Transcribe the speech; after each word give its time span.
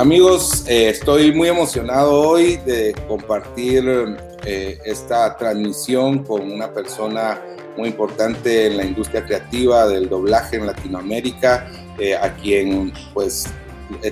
Amigos, 0.00 0.64
eh, 0.66 0.88
estoy 0.88 1.30
muy 1.30 1.48
emocionado 1.48 2.22
hoy 2.22 2.56
de 2.64 2.94
compartir 3.06 3.84
eh, 4.46 4.78
esta 4.82 5.36
transmisión 5.36 6.24
con 6.24 6.50
una 6.50 6.72
persona 6.72 7.38
muy 7.76 7.90
importante 7.90 8.68
en 8.68 8.78
la 8.78 8.84
industria 8.86 9.26
creativa 9.26 9.86
del 9.86 10.08
doblaje 10.08 10.56
en 10.56 10.66
Latinoamérica, 10.66 11.70
eh, 11.98 12.16
a 12.16 12.34
quien 12.34 12.94
pues 13.12 13.46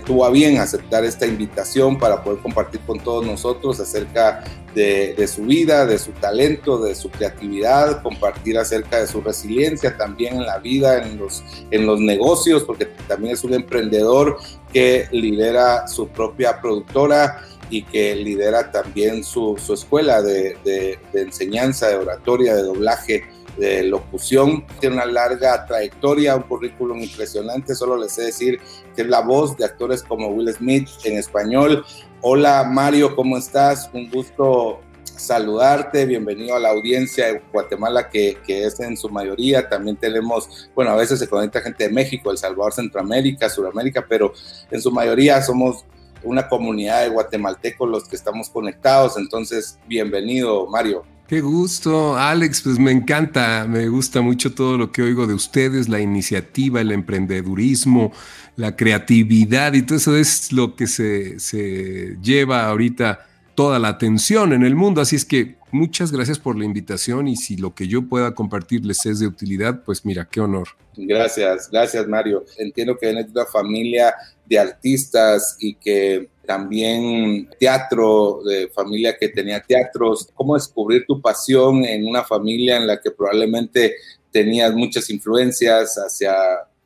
tuvo 0.04 0.24
a 0.24 0.30
bien 0.30 0.58
aceptar 0.58 1.04
esta 1.04 1.26
invitación 1.26 1.98
para 1.98 2.22
poder 2.22 2.40
compartir 2.40 2.80
con 2.80 2.98
todos 2.98 3.26
nosotros 3.26 3.80
acerca 3.80 4.44
de, 4.74 5.26
su 5.26 5.42
vida, 5.42 5.86
de 5.86 5.98
su 5.98 6.12
talento, 6.12 6.78
de 6.78 6.94
su 6.94 7.10
creatividad, 7.10 8.02
compartir 8.02 8.58
acerca 8.58 9.00
de 9.00 9.06
su 9.06 9.20
resiliencia 9.20 9.96
también 9.96 10.36
en 10.36 10.46
la 10.46 10.58
vida, 10.58 11.02
en 11.02 11.18
los, 11.18 11.42
en 11.70 11.86
los 11.86 12.00
negocios, 12.00 12.62
porque 12.62 12.86
también 13.06 13.34
es 13.34 13.42
un 13.42 13.54
emprendedor 13.54 14.38
que 14.72 15.08
lidera 15.10 15.88
su 15.88 16.08
propia 16.08 16.60
productora 16.60 17.42
y 17.70 17.82
que 17.82 18.14
lidera 18.14 18.70
también 18.70 19.24
su, 19.24 19.56
su 19.58 19.74
escuela 19.74 20.22
de 20.22 20.98
enseñanza, 21.12 21.88
de 21.88 21.96
oratoria, 21.96 22.54
de 22.54 22.62
doblaje 22.62 23.24
de 23.58 23.84
locución, 23.84 24.64
tiene 24.80 24.96
una 24.96 25.06
larga 25.06 25.66
trayectoria, 25.66 26.36
un 26.36 26.42
currículum 26.42 27.00
impresionante, 27.00 27.74
solo 27.74 27.96
les 27.96 28.12
sé 28.12 28.22
decir 28.22 28.60
que 28.94 29.02
es 29.02 29.08
la 29.08 29.20
voz 29.20 29.56
de 29.56 29.64
actores 29.64 30.02
como 30.02 30.28
Will 30.28 30.52
Smith 30.52 30.88
en 31.04 31.18
español. 31.18 31.84
Hola 32.20 32.64
Mario, 32.64 33.14
¿cómo 33.16 33.36
estás? 33.36 33.90
Un 33.92 34.10
gusto 34.10 34.80
saludarte, 35.04 36.06
bienvenido 36.06 36.54
a 36.54 36.60
la 36.60 36.70
audiencia 36.70 37.26
de 37.26 37.42
Guatemala 37.52 38.08
que, 38.08 38.38
que, 38.46 38.64
es 38.64 38.78
en 38.78 38.96
su 38.96 39.08
mayoría, 39.08 39.68
también 39.68 39.96
tenemos, 39.96 40.70
bueno, 40.74 40.92
a 40.92 40.96
veces 40.96 41.18
se 41.18 41.26
conecta 41.26 41.60
gente 41.60 41.84
de 41.88 41.90
México, 41.92 42.30
El 42.30 42.38
Salvador, 42.38 42.72
Centroamérica, 42.72 43.50
Sudamérica, 43.50 44.06
pero 44.08 44.32
en 44.70 44.80
su 44.80 44.92
mayoría 44.92 45.42
somos 45.42 45.84
una 46.22 46.48
comunidad 46.48 47.02
de 47.02 47.08
guatemaltecos 47.08 47.88
los 47.88 48.08
que 48.08 48.16
estamos 48.16 48.48
conectados, 48.50 49.16
entonces 49.16 49.78
bienvenido 49.86 50.66
Mario. 50.66 51.04
Qué 51.28 51.42
gusto, 51.42 52.16
Alex, 52.16 52.62
pues 52.62 52.78
me 52.78 52.90
encanta, 52.90 53.66
me 53.68 53.86
gusta 53.88 54.22
mucho 54.22 54.54
todo 54.54 54.78
lo 54.78 54.90
que 54.90 55.02
oigo 55.02 55.26
de 55.26 55.34
ustedes, 55.34 55.86
la 55.86 56.00
iniciativa, 56.00 56.80
el 56.80 56.90
emprendedurismo, 56.90 58.12
la 58.56 58.74
creatividad 58.74 59.74
y 59.74 59.82
todo 59.82 59.98
eso 59.98 60.16
es 60.16 60.52
lo 60.52 60.74
que 60.74 60.86
se, 60.86 61.38
se 61.38 62.16
lleva 62.22 62.66
ahorita 62.66 63.26
toda 63.54 63.78
la 63.78 63.88
atención 63.88 64.54
en 64.54 64.62
el 64.62 64.74
mundo. 64.74 65.02
Así 65.02 65.16
es 65.16 65.26
que 65.26 65.56
muchas 65.70 66.12
gracias 66.12 66.38
por 66.38 66.56
la 66.56 66.64
invitación 66.64 67.28
y 67.28 67.36
si 67.36 67.58
lo 67.58 67.74
que 67.74 67.88
yo 67.88 68.08
pueda 68.08 68.34
compartirles 68.34 69.04
es 69.04 69.18
de 69.18 69.26
utilidad, 69.26 69.82
pues 69.84 70.06
mira, 70.06 70.26
qué 70.30 70.40
honor. 70.40 70.68
Gracias, 70.96 71.68
gracias 71.70 72.08
Mario. 72.08 72.46
Entiendo 72.56 72.96
que 72.96 73.10
eres 73.10 73.26
una 73.30 73.44
familia 73.44 74.14
de 74.46 74.58
artistas 74.58 75.58
y 75.60 75.74
que 75.74 76.30
también 76.48 77.46
teatro, 77.60 78.40
de 78.42 78.70
familia 78.70 79.18
que 79.20 79.28
tenía 79.28 79.60
teatros, 79.60 80.30
cómo 80.34 80.54
descubrir 80.54 81.04
tu 81.06 81.20
pasión 81.20 81.84
en 81.84 82.06
una 82.06 82.24
familia 82.24 82.78
en 82.78 82.86
la 82.86 82.98
que 82.98 83.10
probablemente 83.10 83.96
tenías 84.32 84.72
muchas 84.72 85.10
influencias 85.10 85.96
hacia 85.96 86.34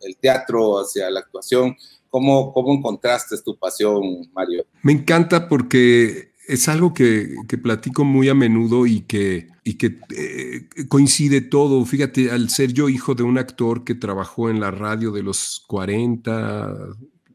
el 0.00 0.16
teatro, 0.16 0.80
hacia 0.80 1.08
la 1.10 1.20
actuación. 1.20 1.76
¿Cómo, 2.10 2.52
cómo 2.52 2.74
encontraste 2.74 3.36
tu 3.40 3.56
pasión, 3.56 4.28
Mario? 4.32 4.66
Me 4.82 4.94
encanta 4.94 5.48
porque 5.48 6.32
es 6.48 6.68
algo 6.68 6.92
que, 6.92 7.36
que, 7.46 7.56
platico 7.56 8.04
muy 8.04 8.28
a 8.28 8.34
menudo 8.34 8.84
y 8.84 9.02
que, 9.02 9.46
y 9.62 9.74
que 9.74 10.00
eh, 10.16 10.66
coincide 10.88 11.40
todo. 11.40 11.84
Fíjate, 11.84 12.32
al 12.32 12.50
ser 12.50 12.72
yo 12.72 12.88
hijo 12.88 13.14
de 13.14 13.22
un 13.22 13.38
actor 13.38 13.84
que 13.84 13.94
trabajó 13.94 14.50
en 14.50 14.58
la 14.58 14.72
radio 14.72 15.12
de 15.12 15.22
los 15.22 15.62
40, 15.68 16.74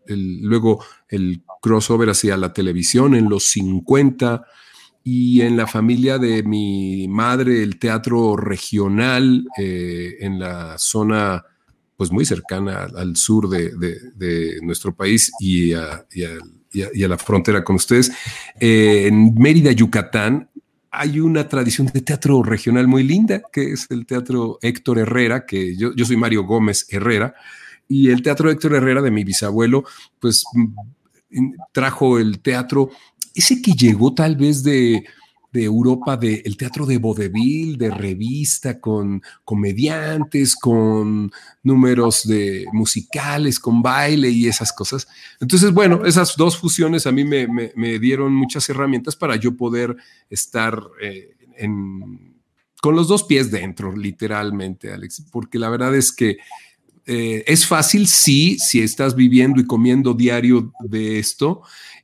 luego 0.07 0.83
el 1.09 1.43
crossover 1.61 2.09
hacia 2.09 2.37
la 2.37 2.53
televisión 2.53 3.15
en 3.15 3.29
los 3.29 3.49
50 3.49 4.45
y 5.03 5.41
en 5.41 5.55
la 5.55 5.67
familia 5.67 6.17
de 6.17 6.43
mi 6.43 7.07
madre 7.07 7.63
el 7.63 7.79
teatro 7.79 8.35
regional 8.35 9.45
eh, 9.57 10.17
en 10.19 10.39
la 10.39 10.77
zona 10.77 11.45
pues 11.95 12.11
muy 12.11 12.25
cercana 12.25 12.87
al 12.95 13.15
sur 13.15 13.49
de, 13.49 13.71
de, 14.15 14.59
nuestro 14.61 14.95
país 14.95 15.31
y 15.39 15.73
a, 15.73 16.05
y, 16.13 16.23
a, 16.25 16.37
y 16.71 17.03
a, 17.03 17.07
la 17.07 17.17
frontera 17.17 17.63
con 17.63 17.77
ustedes. 17.77 18.11
Eh, 18.59 19.07
en 19.07 19.33
Mérida, 19.33 19.71
Yucatán, 19.71 20.47
hay 20.91 21.19
una 21.19 21.47
tradición 21.49 21.87
de 21.87 22.01
teatro 22.01 22.43
regional 22.43 22.87
muy 22.87 23.03
linda, 23.03 23.41
que 23.51 23.71
es 23.71 23.87
el 23.89 24.05
Teatro 24.05 24.59
Héctor 24.61 24.99
Herrera, 24.99 25.45
que 25.45 25.75
yo, 25.75 25.93
yo 25.95 26.05
soy 26.05 26.17
Mario 26.17 26.43
Gómez 26.43 26.85
Herrera, 26.89 27.33
y 27.87 28.09
el 28.09 28.21
Teatro 28.21 28.49
Héctor 28.49 28.75
Herrera 28.75 29.01
de 29.01 29.11
mi 29.11 29.23
bisabuelo, 29.23 29.85
pues 30.19 30.43
trajo 31.71 32.19
el 32.19 32.39
teatro, 32.39 32.89
ese 33.33 33.61
que 33.61 33.73
llegó 33.73 34.13
tal 34.13 34.35
vez 34.35 34.63
de, 34.63 35.03
de 35.51 35.63
Europa, 35.63 36.17
del 36.17 36.41
el 36.45 36.57
teatro 36.57 36.85
de 36.85 36.97
vodevil, 36.97 37.77
de 37.77 37.89
revista, 37.89 38.79
con 38.79 39.21
comediantes, 39.43 40.55
con 40.55 41.31
números 41.63 42.27
de 42.27 42.65
musicales, 42.73 43.59
con 43.59 43.81
baile 43.81 44.29
y 44.29 44.47
esas 44.47 44.73
cosas. 44.73 45.07
Entonces, 45.39 45.71
bueno, 45.71 46.05
esas 46.05 46.35
dos 46.37 46.57
fusiones 46.57 47.07
a 47.07 47.11
mí 47.11 47.23
me, 47.23 47.47
me, 47.47 47.71
me 47.75 47.99
dieron 47.99 48.33
muchas 48.33 48.69
herramientas 48.69 49.15
para 49.15 49.35
yo 49.35 49.55
poder 49.55 49.95
estar 50.29 50.81
eh, 51.01 51.35
en, 51.57 52.35
con 52.81 52.95
los 52.95 53.07
dos 53.07 53.23
pies 53.23 53.51
dentro, 53.51 53.95
literalmente, 53.95 54.93
Alex, 54.93 55.25
porque 55.31 55.59
la 55.59 55.69
verdad 55.69 55.95
es 55.95 56.11
que 56.11 56.37
eh, 57.07 57.45
es 57.47 57.65
fácil, 57.65 58.05
sí, 58.05 58.57
si 58.59 58.81
estás 58.81 59.15
viviendo 59.15 59.61
y 59.61 59.65
comiendo 59.65 60.13
diario 60.13 60.73
de 60.81 61.19
esto 61.19 61.61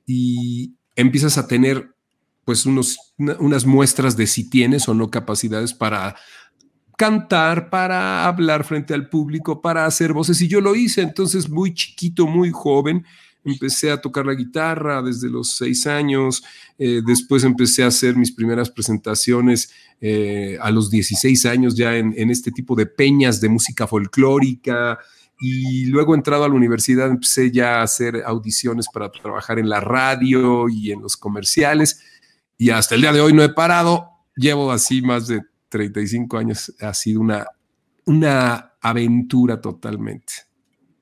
y 0.07 0.75
empiezas 0.95 1.37
a 1.37 1.45
tener 1.45 1.93
pues 2.45 2.65
unos, 2.65 3.13
unas 3.17 3.65
muestras 3.65 4.15
de 4.15 4.27
si 4.27 4.49
tienes 4.49 4.87
o 4.87 4.93
no 4.93 5.11
capacidades 5.11 5.73
para 5.73 6.15
cantar, 6.97 7.69
para 7.69 8.25
hablar 8.25 8.63
frente 8.63 8.93
al 8.93 9.09
público, 9.09 9.61
para 9.61 9.85
hacer 9.85 10.13
voces. 10.13 10.41
Y 10.41 10.47
yo 10.47 10.61
lo 10.61 10.73
hice 10.73 11.01
entonces 11.01 11.49
muy 11.49 11.73
chiquito, 11.73 12.25
muy 12.25 12.51
joven. 12.51 13.05
Empecé 13.45 13.91
a 13.91 13.99
tocar 13.99 14.25
la 14.25 14.33
guitarra 14.33 15.01
desde 15.01 15.29
los 15.29 15.55
seis 15.57 15.85
años, 15.85 16.43
eh, 16.77 17.01
después 17.05 17.43
empecé 17.43 17.83
a 17.83 17.87
hacer 17.87 18.15
mis 18.15 18.31
primeras 18.31 18.69
presentaciones 18.69 19.71
eh, 19.99 20.57
a 20.61 20.71
los 20.71 20.89
16 20.89 21.45
años 21.45 21.75
ya 21.75 21.95
en, 21.95 22.29
este 22.29 22.51
tipo 22.51 22.75
de 22.75 22.85
peñas 22.85 23.41
de 23.41 23.49
música 23.49 23.87
folclórica. 23.87 24.97
Y 25.39 25.85
luego 25.87 26.15
entrado 26.15 26.45
a 26.45 26.47
la 26.47 26.55
universidad 26.55 27.09
empecé 27.09 27.51
ya 27.51 27.79
a 27.79 27.83
hacer 27.83 28.23
audiciones 28.25 28.87
para 28.93 29.11
trabajar 29.11 29.59
en 29.59 29.67
la 29.67 29.81
radio 29.81 30.69
y 30.69 30.91
en 30.91 31.01
los 31.01 31.17
comerciales. 31.17 32.01
Y 32.57 32.69
hasta 32.69 32.95
el 32.95 33.01
día 33.01 33.11
de 33.11 33.19
hoy 33.19 33.33
no 33.33 33.43
he 33.43 33.49
parado, 33.49 34.09
llevo 34.35 34.71
así 34.71 35.01
más 35.01 35.27
de 35.27 35.41
35 35.69 36.37
años, 36.37 36.73
ha 36.79 36.93
sido 36.93 37.19
una, 37.19 37.47
una 38.05 38.73
aventura 38.79 39.59
totalmente 39.59 40.33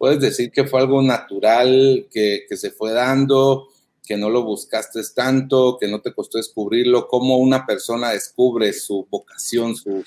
puedes 0.01 0.19
decir 0.19 0.49
que 0.49 0.63
fue 0.63 0.79
algo 0.79 1.03
natural, 1.03 2.07
que, 2.09 2.45
que, 2.49 2.57
se 2.57 2.71
fue 2.71 2.91
dando, 2.91 3.67
que 4.03 4.17
no 4.17 4.31
lo 4.31 4.43
buscaste 4.43 4.99
tanto, 5.15 5.77
que 5.79 5.87
no 5.87 6.01
te 6.01 6.11
costó 6.11 6.39
descubrirlo, 6.39 7.07
cómo 7.07 7.37
una 7.37 7.67
persona 7.67 8.09
descubre 8.09 8.73
su 8.73 9.07
vocación, 9.11 9.75
su, 9.75 10.03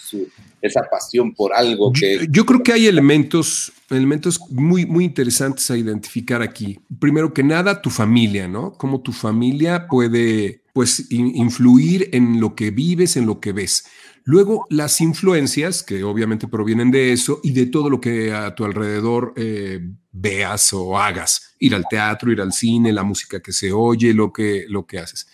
esa 0.60 0.82
pasión 0.90 1.32
por 1.32 1.54
algo 1.54 1.92
que... 1.92 2.18
Yo, 2.18 2.24
yo, 2.28 2.44
creo 2.44 2.64
que 2.64 2.72
hay 2.72 2.88
elementos, 2.88 3.72
elementos 3.88 4.40
muy, 4.50 4.84
muy 4.84 5.04
interesantes 5.04 5.70
a 5.70 5.76
identificar 5.76 6.42
aquí. 6.42 6.80
Primero 6.98 7.32
que 7.32 7.44
nada, 7.44 7.80
tu 7.80 7.90
familia, 7.90 8.48
¿no? 8.48 8.72
Cómo 8.72 9.00
tu 9.00 9.12
familia 9.12 9.86
puede, 9.86 10.62
pues, 10.72 11.06
influir 11.12 12.08
en 12.10 12.40
lo 12.40 12.56
que 12.56 12.72
vives, 12.72 13.16
en 13.16 13.26
lo 13.26 13.38
que 13.38 13.52
ves. 13.52 13.84
Luego, 14.26 14.64
las 14.70 15.02
influencias, 15.02 15.82
que 15.82 16.02
obviamente 16.02 16.48
provienen 16.48 16.90
de 16.90 17.12
eso 17.12 17.40
y 17.42 17.52
de 17.52 17.66
todo 17.66 17.90
lo 17.90 18.00
que 18.00 18.32
a 18.32 18.54
tu 18.54 18.64
alrededor 18.64 19.34
eh, 19.36 19.80
veas 20.12 20.72
o 20.72 20.98
hagas. 20.98 21.54
Ir 21.58 21.74
al 21.74 21.84
teatro, 21.88 22.32
ir 22.32 22.40
al 22.40 22.54
cine, 22.54 22.90
la 22.90 23.02
música 23.02 23.40
que 23.40 23.52
se 23.52 23.70
oye, 23.70 24.14
lo 24.14 24.32
que, 24.32 24.64
lo 24.66 24.86
que 24.86 24.98
haces. 24.98 25.26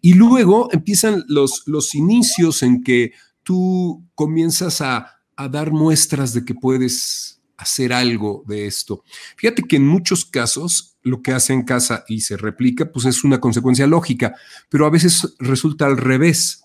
Y 0.00 0.14
luego 0.14 0.68
empiezan 0.72 1.24
los, 1.28 1.62
los 1.66 1.94
inicios 1.94 2.64
en 2.64 2.82
que 2.82 3.12
tú 3.44 4.04
comienzas 4.16 4.80
a, 4.80 5.20
a 5.36 5.48
dar 5.48 5.70
muestras 5.70 6.34
de 6.34 6.44
que 6.44 6.54
puedes 6.54 7.40
hacer 7.56 7.92
algo 7.92 8.42
de 8.48 8.66
esto. 8.66 9.04
Fíjate 9.36 9.62
que 9.62 9.76
en 9.76 9.86
muchos 9.86 10.24
casos 10.24 10.96
lo 11.02 11.22
que 11.22 11.32
hace 11.32 11.52
en 11.52 11.62
casa 11.62 12.04
y 12.08 12.22
se 12.22 12.36
replica, 12.36 12.90
pues 12.90 13.06
es 13.06 13.22
una 13.22 13.40
consecuencia 13.40 13.86
lógica, 13.86 14.34
pero 14.68 14.86
a 14.86 14.90
veces 14.90 15.36
resulta 15.38 15.86
al 15.86 15.96
revés 15.96 16.63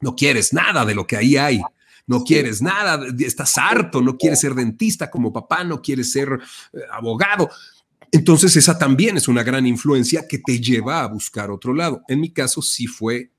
no 0.00 0.16
quieres 0.16 0.52
nada 0.52 0.84
de 0.84 0.94
lo 0.94 1.06
que 1.06 1.16
ahí 1.16 1.36
hay. 1.36 1.60
No 2.06 2.24
quieres 2.24 2.60
nada, 2.60 3.06
estás 3.20 3.56
harto, 3.56 4.00
no 4.00 4.16
quieres 4.16 4.40
ser 4.40 4.54
dentista 4.54 5.10
como 5.10 5.32
papá, 5.32 5.62
no 5.62 5.80
quieres 5.80 6.10
ser 6.10 6.40
eh, 6.72 6.78
abogado. 6.92 7.48
Entonces 8.10 8.56
esa 8.56 8.76
también 8.76 9.16
es 9.16 9.28
una 9.28 9.44
gran 9.44 9.66
influencia 9.66 10.26
que 10.26 10.38
te 10.38 10.58
lleva 10.60 11.02
a 11.02 11.06
buscar 11.06 11.50
otro 11.50 11.72
lado. 11.72 12.02
En 12.08 12.20
mi 12.20 12.30
caso 12.30 12.62
sí 12.62 12.86
fue 12.86 13.30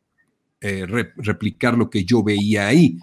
eh, 0.62 0.86
re 0.88 1.12
replicar 1.18 1.78
lo 1.78 1.90
que 1.90 2.06
yo 2.06 2.24
veía 2.24 2.68
ahí. 2.68 2.98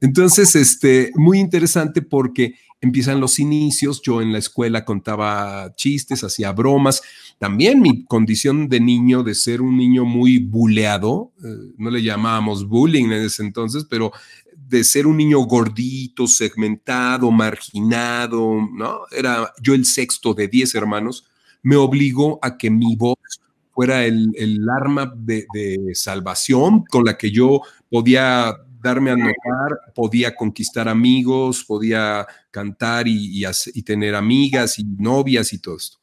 Entonces, 0.00 0.56
este, 0.56 1.10
muy 1.14 1.38
interesante 1.38 2.02
porque 2.02 2.54
empiezan 2.80 3.20
los 3.20 3.38
inicios, 3.38 4.02
yo 4.02 4.20
en 4.20 4.32
la 4.32 4.38
escuela 4.38 4.84
contaba 4.84 5.74
chistes, 5.76 6.24
hacía 6.24 6.52
bromas, 6.52 7.02
también 7.38 7.80
mi 7.80 8.04
condición 8.04 8.68
de 8.68 8.80
niño, 8.80 9.22
de 9.22 9.34
ser 9.34 9.60
un 9.60 9.76
niño 9.76 10.04
muy 10.04 10.38
buleado, 10.38 11.32
eh, 11.44 11.74
no 11.76 11.90
le 11.90 12.02
llamábamos 12.02 12.66
bullying 12.66 13.06
en 13.06 13.12
ese 13.12 13.42
entonces, 13.42 13.86
pero 13.88 14.12
de 14.56 14.82
ser 14.84 15.06
un 15.06 15.16
niño 15.16 15.40
gordito, 15.40 16.26
segmentado, 16.26 17.30
marginado, 17.30 18.66
¿no? 18.72 19.00
Era 19.12 19.52
yo 19.62 19.74
el 19.74 19.84
sexto 19.84 20.34
de 20.34 20.48
diez 20.48 20.74
hermanos, 20.74 21.24
me 21.62 21.76
obligó 21.76 22.38
a 22.42 22.56
que 22.56 22.70
mi 22.70 22.96
voz 22.96 23.18
fuera 23.72 24.06
el, 24.06 24.66
arma 24.74 25.12
de, 25.14 25.46
salvación 25.94 26.84
con 26.88 27.04
la 27.04 27.18
que 27.18 27.30
yo 27.30 27.60
podía 27.90 28.56
darme 28.80 29.10
a 29.10 29.16
notar, 29.16 29.92
podía 29.94 30.34
conquistar 30.34 30.88
amigos, 30.88 31.64
podía 31.64 32.26
cantar 32.50 33.06
y, 33.06 33.44
y, 33.74 33.82
tener 33.82 34.14
amigas 34.14 34.78
y 34.78 34.84
novias 34.84 35.52
y 35.52 35.58
todo 35.58 35.76
esto. 35.76 35.98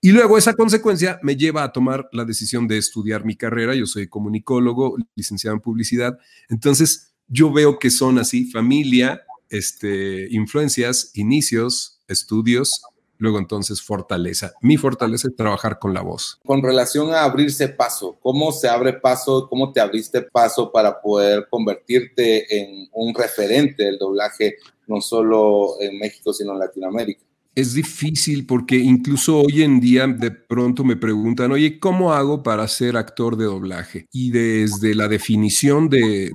Y 0.00 0.12
luego 0.12 0.38
esa 0.38 0.54
consecuencia 0.54 1.18
me 1.22 1.36
lleva 1.36 1.64
a 1.64 1.72
tomar 1.72 2.08
la 2.12 2.24
decisión 2.24 2.68
de 2.68 2.78
estudiar 2.78 3.24
mi 3.24 3.36
carrera. 3.36 3.74
Yo 3.74 3.86
soy 3.86 4.08
comunicólogo, 4.08 4.96
licenciado 5.16 5.56
en 5.56 5.60
publicidad. 5.60 6.18
Entonces, 6.48 7.14
yo 7.26 7.52
veo 7.52 7.78
que 7.78 7.90
son 7.90 8.18
así, 8.18 8.44
familia, 8.44 9.22
este, 9.50 10.28
influencias, 10.30 11.10
inicios, 11.14 12.00
estudios, 12.06 12.80
luego 13.18 13.38
entonces 13.38 13.82
fortaleza. 13.82 14.52
Mi 14.62 14.76
fortaleza 14.76 15.28
es 15.28 15.36
trabajar 15.36 15.78
con 15.80 15.92
la 15.92 16.02
voz. 16.02 16.38
Con 16.44 16.62
relación 16.62 17.12
a 17.12 17.24
abrirse 17.24 17.68
paso, 17.68 18.18
¿cómo 18.22 18.52
se 18.52 18.68
abre 18.68 18.92
paso? 18.92 19.48
¿Cómo 19.48 19.72
te 19.72 19.80
abriste 19.80 20.22
paso 20.22 20.70
para 20.70 21.00
poder 21.00 21.48
convertirte 21.50 22.56
en 22.56 22.88
un 22.92 23.14
referente 23.14 23.84
del 23.84 23.98
doblaje, 23.98 24.56
no 24.86 25.00
solo 25.00 25.80
en 25.80 25.98
México, 25.98 26.32
sino 26.32 26.52
en 26.52 26.60
Latinoamérica? 26.60 27.27
Es 27.58 27.74
difícil 27.74 28.46
porque 28.46 28.76
incluso 28.76 29.40
hoy 29.40 29.62
en 29.62 29.80
día 29.80 30.06
de 30.06 30.30
pronto 30.30 30.84
me 30.84 30.94
preguntan, 30.94 31.50
oye, 31.50 31.80
¿cómo 31.80 32.12
hago 32.12 32.44
para 32.44 32.68
ser 32.68 32.96
actor 32.96 33.36
de 33.36 33.46
doblaje? 33.46 34.06
Y 34.12 34.30
desde 34.30 34.94
la 34.94 35.08
definición 35.08 35.88
de, 35.88 36.30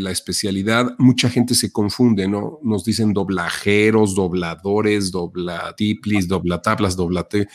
la 0.00 0.10
especialidad, 0.10 0.94
mucha 0.98 1.28
gente 1.28 1.54
se 1.54 1.70
confunde, 1.70 2.28
¿no? 2.28 2.60
Nos 2.62 2.82
dicen 2.82 3.12
doblajeros, 3.12 4.14
dobladores, 4.14 5.10
doblatiplis, 5.10 6.28
doblatablas, 6.28 6.96
doblate. 6.96 7.48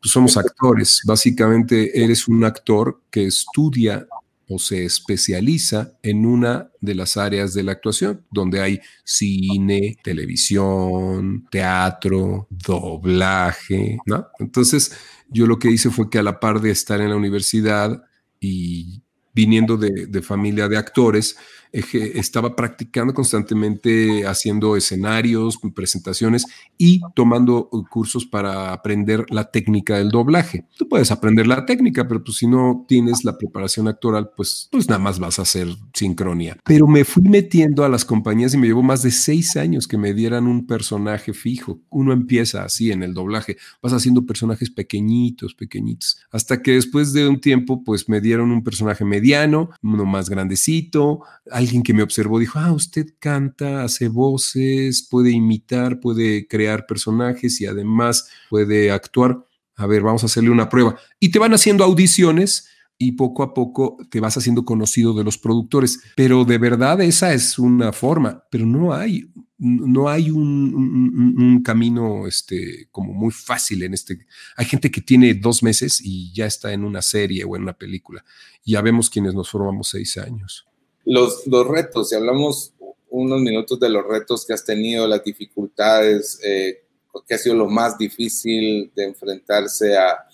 Pues 0.00 0.10
somos 0.10 0.38
actores. 0.38 1.02
Básicamente 1.04 2.02
eres 2.02 2.26
un 2.26 2.44
actor 2.44 3.02
que 3.10 3.26
estudia 3.26 4.06
o 4.52 4.58
se 4.58 4.84
especializa 4.84 5.92
en 6.02 6.26
una 6.26 6.72
de 6.80 6.96
las 6.96 7.16
áreas 7.16 7.54
de 7.54 7.62
la 7.62 7.70
actuación, 7.70 8.26
donde 8.32 8.60
hay 8.60 8.80
cine, 9.04 9.96
televisión, 10.02 11.46
teatro, 11.52 12.48
doblaje, 12.50 13.98
¿no? 14.06 14.26
Entonces, 14.40 14.92
yo 15.28 15.46
lo 15.46 15.60
que 15.60 15.70
hice 15.70 15.90
fue 15.90 16.10
que 16.10 16.18
a 16.18 16.24
la 16.24 16.40
par 16.40 16.60
de 16.60 16.72
estar 16.72 17.00
en 17.00 17.10
la 17.10 17.16
universidad 17.16 18.02
y 18.40 19.04
viniendo 19.32 19.76
de, 19.76 20.20
familia 20.20 20.66
de 20.66 20.76
actores, 20.76 21.36
estaba 21.72 22.56
practicando 22.56 23.14
constantemente, 23.14 24.26
haciendo 24.26 24.76
escenarios, 24.76 25.58
presentaciones 25.74 26.46
y 26.76 27.00
tomando 27.14 27.68
uh, 27.72 27.84
cursos 27.84 28.26
para 28.26 28.72
aprender 28.72 29.26
la 29.30 29.50
técnica 29.50 29.98
del 29.98 30.10
doblaje. 30.10 30.66
Tú 30.76 30.88
puedes 30.88 31.10
aprender 31.10 31.46
la 31.46 31.66
técnica, 31.66 32.08
pero 32.08 32.22
pues 32.24 32.38
si 32.38 32.46
no 32.46 32.84
tienes 32.88 33.24
la 33.24 33.38
preparación 33.38 33.88
actoral, 33.88 34.30
pues, 34.36 34.68
pues 34.70 34.88
nada 34.88 34.98
más 34.98 35.18
vas 35.18 35.38
a 35.38 35.42
hacer 35.42 35.68
sincronía. 35.94 36.56
Pero 36.64 36.86
me 36.86 37.04
fui 37.04 37.22
metiendo 37.22 37.84
a 37.84 37.88
las 37.88 38.04
compañías 38.04 38.54
y 38.54 38.58
me 38.58 38.66
llevó 38.66 38.82
más 38.82 39.02
de 39.02 39.10
seis 39.10 39.56
años 39.56 39.86
que 39.86 39.98
me 39.98 40.14
dieran 40.14 40.46
un 40.46 40.66
personaje 40.66 41.32
fijo. 41.32 41.80
Uno 41.90 42.12
empieza 42.12 42.64
así 42.64 42.90
en 42.90 43.02
el 43.02 43.14
doblaje, 43.14 43.56
vas 43.82 43.92
haciendo 43.92 44.26
personajes 44.26 44.70
pequeñitos, 44.70 45.54
pequeñitos, 45.54 46.18
hasta 46.30 46.62
que 46.62 46.72
después 46.72 47.12
de 47.12 47.28
un 47.28 47.40
tiempo, 47.40 47.84
pues 47.84 48.08
me 48.08 48.20
dieron 48.20 48.50
un 48.50 48.62
personaje 48.62 49.04
mediano, 49.04 49.70
uno 49.82 50.04
más 50.04 50.28
grandecito, 50.30 51.22
alguien 51.60 51.82
que 51.82 51.94
me 51.94 52.02
observó 52.02 52.38
dijo, 52.38 52.58
ah, 52.58 52.72
usted 52.72 53.06
canta, 53.18 53.84
hace 53.84 54.08
voces, 54.08 55.06
puede 55.08 55.30
imitar, 55.30 56.00
puede 56.00 56.48
crear 56.48 56.86
personajes 56.86 57.60
y 57.60 57.66
además 57.66 58.28
puede 58.48 58.90
actuar. 58.90 59.44
A 59.76 59.86
ver, 59.86 60.02
vamos 60.02 60.22
a 60.22 60.26
hacerle 60.26 60.50
una 60.50 60.68
prueba. 60.68 60.98
Y 61.18 61.30
te 61.30 61.38
van 61.38 61.54
haciendo 61.54 61.84
audiciones 61.84 62.68
y 62.98 63.12
poco 63.12 63.42
a 63.42 63.54
poco 63.54 63.96
te 64.10 64.20
vas 64.20 64.36
haciendo 64.36 64.64
conocido 64.64 65.14
de 65.14 65.24
los 65.24 65.38
productores. 65.38 66.00
Pero 66.16 66.44
de 66.44 66.58
verdad 66.58 67.00
esa 67.00 67.32
es 67.32 67.58
una 67.58 67.92
forma, 67.92 68.42
pero 68.50 68.66
no 68.66 68.92
hay, 68.92 69.30
no 69.58 70.08
hay 70.08 70.30
un, 70.30 71.62
camino 71.62 72.26
este, 72.26 72.88
como 72.90 73.12
muy 73.12 73.32
fácil 73.32 73.82
en 73.82 73.94
este. 73.94 74.26
Hay 74.56 74.66
gente 74.66 74.90
que 74.90 75.02
tiene 75.02 75.34
dos 75.34 75.62
meses 75.62 76.00
y 76.02 76.32
ya 76.32 76.46
está 76.46 76.72
en 76.72 76.84
una 76.84 77.02
serie 77.02 77.44
o 77.44 77.54
en 77.54 77.62
una 77.62 77.74
película. 77.74 78.24
Ya 78.64 78.80
vemos 78.82 79.10
quienes 79.10 79.34
nos 79.34 79.50
formamos 79.50 79.88
seis 79.88 80.16
años 80.16 80.69
los, 81.04 81.46
los 81.46 81.66
retos, 81.66 82.10
si 82.10 82.14
hablamos 82.14 82.72
unos 83.10 83.40
minutos 83.40 83.78
de 83.80 83.88
los 83.88 84.06
retos 84.06 84.46
que 84.46 84.52
has 84.52 84.64
tenido, 84.64 85.06
las 85.06 85.24
dificultades, 85.24 86.40
eh, 86.44 86.82
que 87.26 87.34
ha 87.34 87.38
sido 87.38 87.56
lo 87.56 87.66
más 87.66 87.98
difícil 87.98 88.90
de 88.94 89.04
enfrentarse 89.04 89.96
a, 89.96 90.26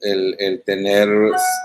el, 0.00 0.62
tener, 0.66 1.08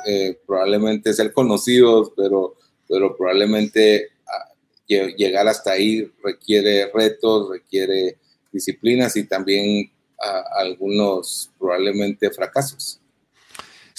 eh, 0.06 0.40
probablemente 0.48 1.14
ser 1.14 1.34
conocidos, 1.34 2.14
pero, 2.16 2.56
pero 2.88 3.18
probablemente 3.18 4.12
ah, 4.26 4.54
llegar 4.88 5.46
hasta 5.50 5.72
ahí 5.74 6.10
requiere 6.24 6.90
retos, 6.94 7.50
requiere 7.50 8.18
disciplinas 8.54 9.18
y 9.18 9.26
también 9.26 9.92
ah, 10.22 10.44
algunos 10.56 11.52
probablemente 11.60 12.32
fracasos. 12.32 12.99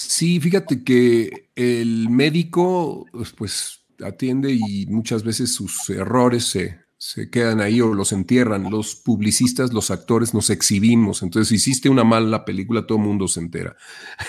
Sí, 0.09 0.39
fíjate 0.39 0.83
que 0.83 1.49
el 1.55 2.09
médico 2.09 3.05
pues 3.37 3.81
atiende 4.03 4.51
y 4.53 4.85
muchas 4.87 5.23
veces 5.23 5.53
sus 5.53 5.89
errores 5.89 6.45
se, 6.45 6.79
se 6.97 7.29
quedan 7.29 7.61
ahí 7.61 7.81
o 7.81 7.93
los 7.93 8.11
entierran. 8.11 8.69
Los 8.69 8.95
publicistas, 8.95 9.73
los 9.73 9.91
actores 9.91 10.33
nos 10.33 10.49
exhibimos. 10.49 11.23
Entonces, 11.23 11.51
hiciste 11.51 11.89
una 11.89 12.03
mala 12.03 12.45
película, 12.45 12.85
todo 12.85 12.97
el 12.97 13.05
mundo 13.05 13.27
se 13.27 13.39
entera. 13.39 13.75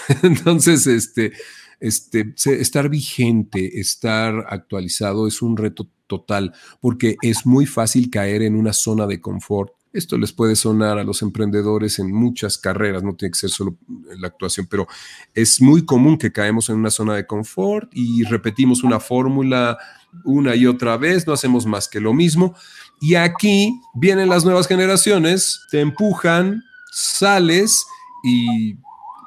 Entonces, 0.23 0.87
este, 0.87 1.33
este, 1.81 2.35
estar 2.37 2.89
vigente, 2.89 3.81
estar 3.81 4.47
actualizado 4.49 5.27
es 5.27 5.43
un 5.43 5.57
reto 5.57 5.91
total, 6.07 6.55
porque 6.81 7.17
es 7.23 7.47
muy 7.47 7.67
fácil 7.67 8.11
caer 8.11 8.43
en 8.43 8.57
una 8.57 8.73
zona 8.73 9.07
de 9.07 9.21
confort 9.21 9.73
esto 9.93 10.17
les 10.17 10.33
puede 10.33 10.57
sonar 10.57 10.99
a 10.99 11.05
los 11.05 11.23
emprendedores 11.23 11.99
en 11.99 12.13
muchas 12.13 12.59
carreras, 12.59 13.03
no 13.03 13.15
tiene 13.15 13.33
que 13.33 13.39
ser 13.39 13.51
solo 13.51 13.77
en 14.11 14.21
la 14.21 14.29
actuación, 14.29 14.67
pero 14.69 14.87
es 15.35 15.61
muy 15.61 15.85
común 15.85 16.17
que 16.17 16.33
caemos 16.33 16.71
en 16.71 16.77
una 16.77 16.91
zona 16.91 17.15
de 17.15 17.27
confort 17.27 17.91
y 17.93 18.25
repetimos 18.25 18.83
una 18.83 19.01
fórmula 19.01 19.79
una 20.25 20.55
y 20.55 20.67
otra 20.67 20.97
vez, 20.97 21.27
no 21.27 21.33
hacemos 21.33 21.67
más 21.67 21.89
que 21.89 22.01
lo 22.01 22.13
mismo. 22.13 22.55
Y 23.01 23.15
aquí 23.15 23.81
vienen 23.95 24.29
las 24.29 24.45
nuevas 24.45 24.67
generaciones, 24.67 25.61
te 25.71 25.81
empujan, 25.81 26.63
sales 26.93 27.85
y, 28.23 28.77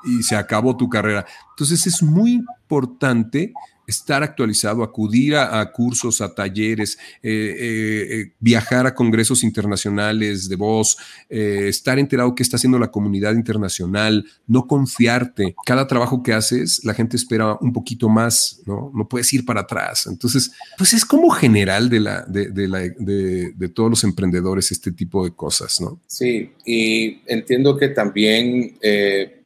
y 0.04 0.24
se 0.24 0.36
acabó 0.36 0.78
tu 0.78 0.90
carrera. 0.90 1.26
Entonces 1.52 1.86
es 1.88 2.02
muy 2.02 2.34
importante 2.34 3.54
estar 3.88 4.24
actualizado, 4.24 4.84
acudir 4.84 5.36
a, 5.36 5.72
cursos, 5.72 6.22
a 6.22 6.34
talleres, 6.34 6.98
eh, 7.22 7.32
eh, 7.32 8.08
eh, 8.10 8.32
viajar 8.40 8.88
a 8.88 8.96
congresos 8.96 9.44
internacionales 9.44 10.50
de 10.50 10.56
voz, 10.56 10.98
estar 11.30 12.00
enterado 12.00 12.34
qué 12.36 12.44
está 12.44 12.58
haciendo 12.58 12.80
la 12.80 12.92
comunidad 12.92 13.34
internacional, 13.34 14.26
no 14.48 14.68
confiarte. 14.68 15.56
Cada 15.66 15.88
trabajo 15.88 16.24
que 16.24 16.34
haces, 16.34 16.84
la 16.84 16.94
gente 16.94 17.18
espera 17.18 17.58
un 17.62 17.74
poquito 17.74 18.10
más, 18.10 18.62
¿no? 18.66 18.92
No 18.94 19.08
puedes 19.08 19.32
ir 19.34 19.46
para 19.46 19.62
atrás. 19.62 20.08
Entonces, 20.08 20.52
pues 20.78 20.94
es 20.94 21.06
como 21.06 21.30
general 21.30 21.90
de, 21.90 22.00
la, 22.00 22.22
de, 22.28 22.68
la, 22.68 22.80
de 22.80 23.70
todos 23.74 23.90
los 23.90 24.04
emprendedores 24.04 24.72
este 24.72 24.92
tipo 24.92 25.24
de 25.24 25.32
cosas, 25.32 25.80
¿no? 25.82 26.00
Sí, 26.08 26.52
y 26.66 27.20
entiendo 27.26 27.78
que 27.78 27.90
también 27.90 28.78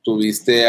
tuviste 0.03 0.65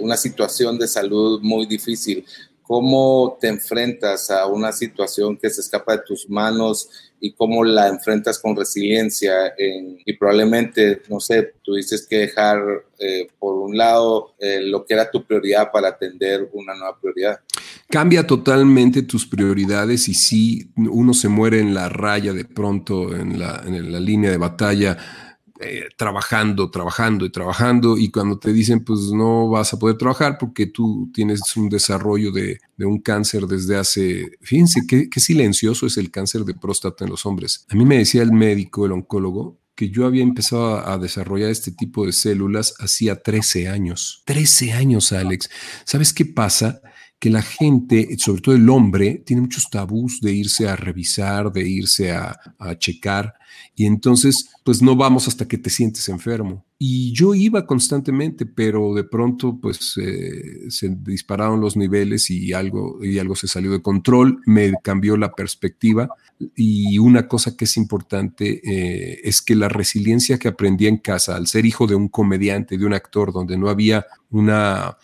una 0.00 0.16
situación 0.16 0.78
de 0.78 0.86
salud 0.86 1.40
muy 1.42 1.66
difícil 1.66 2.24
cómo 2.66 3.38
te 3.40 3.46
enfrentas 3.46 4.30
a 4.30 4.46
una 4.46 4.72
situación 4.72 5.36
que 5.36 5.50
se 5.50 5.60
escapa 5.60 5.92
de 5.92 6.02
tus 6.04 6.28
manos 6.28 6.88
y 7.20 7.32
cómo 7.32 7.64
la 7.64 7.88
enfrentas 7.88 8.38
con 8.38 8.56
resiliencia. 8.56 9.54
y 9.58 10.12
probablemente, 10.14 11.02
no 11.08 11.20
sé, 11.20 11.54
tuviste 11.62 11.96
que 12.08 12.18
dejar 12.18 12.58
eh, 12.98 13.28
por 13.38 13.54
un 13.54 13.76
lado 13.76 14.34
eh, 14.38 14.60
lo 14.62 14.84
que 14.84 14.94
era 14.94 15.10
tu 15.10 15.24
prioridad 15.24 15.70
para 15.70 15.88
atender 15.88 16.48
una 16.52 16.74
nueva 16.74 16.98
prioridad. 17.00 17.40
Cambia 17.88 18.26
totalmente 18.26 19.02
tus 19.02 19.26
prioridades 19.26 20.08
y 20.08 20.14
si 20.14 20.70
uno 20.76 21.14
se 21.14 21.28
muere 21.28 21.60
en 21.60 21.72
la 21.72 21.88
raya 21.88 22.32
de 22.32 22.44
pronto, 22.44 23.14
en 23.14 23.38
la, 23.38 23.62
en 23.64 23.92
la 23.92 24.00
línea 24.00 24.30
de 24.30 24.38
batalla, 24.38 25.25
eh, 25.60 25.88
trabajando, 25.96 26.70
trabajando 26.70 27.24
y 27.24 27.30
trabajando 27.30 27.96
y 27.96 28.10
cuando 28.10 28.38
te 28.38 28.52
dicen 28.52 28.84
pues 28.84 29.00
no 29.12 29.48
vas 29.48 29.72
a 29.72 29.78
poder 29.78 29.96
trabajar 29.96 30.36
porque 30.38 30.66
tú 30.66 31.10
tienes 31.14 31.56
un 31.56 31.68
desarrollo 31.68 32.30
de, 32.30 32.58
un 32.78 33.00
cáncer 33.00 33.46
desde 33.46 33.76
hace, 33.76 34.32
fíjense 34.42 34.82
qué, 34.86 35.08
qué 35.08 35.20
silencioso 35.20 35.86
es 35.86 35.96
el 35.96 36.10
cáncer 36.10 36.44
de 36.44 36.54
próstata 36.54 37.04
en 37.04 37.10
los 37.10 37.24
hombres. 37.24 37.64
A 37.70 37.74
mí 37.74 37.84
me 37.84 37.98
decía 37.98 38.22
el 38.22 38.32
médico, 38.32 38.86
el 38.86 38.92
oncólogo, 38.92 39.58
que 39.76 39.90
yo 39.90 40.06
había 40.06 40.22
empezado 40.22 40.88
a, 40.88 40.98
desarrollar 40.98 41.50
este 41.50 41.70
tipo 41.70 42.06
de 42.06 42.12
células 42.12 42.74
hacía 42.80 43.22
13 43.22 43.68
años. 43.68 44.22
13 44.24 44.72
años, 44.72 45.12
Alex. 45.12 45.50
¿Sabes 45.84 46.12
qué 46.12 46.24
pasa? 46.24 46.80
que 47.18 47.30
la 47.30 47.40
gente, 47.40 48.14
sobre 48.18 48.42
todo 48.42 48.54
el 48.54 48.68
hombre, 48.68 49.22
tiene 49.24 49.40
muchos 49.40 49.70
tabús 49.70 50.20
de 50.20 50.32
irse 50.32 50.68
a 50.68 50.76
revisar, 50.76 51.50
de 51.50 51.66
irse 51.66 52.12
a, 52.12 52.38
checar, 52.78 53.32
y 53.78 53.84
entonces, 53.84 54.48
pues 54.64 54.80
no 54.80 54.96
vamos 54.96 55.28
hasta 55.28 55.46
que 55.46 55.58
te 55.58 55.68
sientes 55.68 56.08
enfermo. 56.08 56.64
Y 56.78 57.12
yo 57.12 57.34
iba 57.34 57.66
constantemente, 57.66 58.46
pero 58.46 58.94
de 58.94 59.04
pronto, 59.04 59.58
pues 59.60 59.98
eh, 59.98 60.70
se 60.70 60.88
dispararon 60.88 61.60
los 61.60 61.76
niveles 61.76 62.30
y 62.30 62.54
algo, 62.54 63.04
y 63.04 63.18
algo 63.18 63.36
se 63.36 63.48
salió 63.48 63.70
de 63.70 63.82
control, 63.82 64.40
me 64.46 64.72
cambió 64.82 65.18
la 65.18 65.32
perspectiva. 65.32 66.08
Y 66.56 66.98
una 66.98 67.28
cosa 67.28 67.54
que 67.54 67.66
es 67.66 67.76
importante 67.76 68.62
eh, 68.64 69.20
es 69.24 69.42
que 69.42 69.54
la 69.54 69.68
resiliencia 69.68 70.38
que 70.38 70.48
aprendí 70.48 70.86
en 70.86 70.96
casa, 70.96 71.36
al 71.36 71.46
ser 71.46 71.66
hijo 71.66 71.86
de 71.86 71.96
un 71.96 72.08
comediante, 72.08 72.78
de 72.78 72.86
un 72.86 72.94
actor, 72.94 73.30
donde 73.30 73.58
no 73.58 73.68
había 73.68 74.06
una 74.30 74.96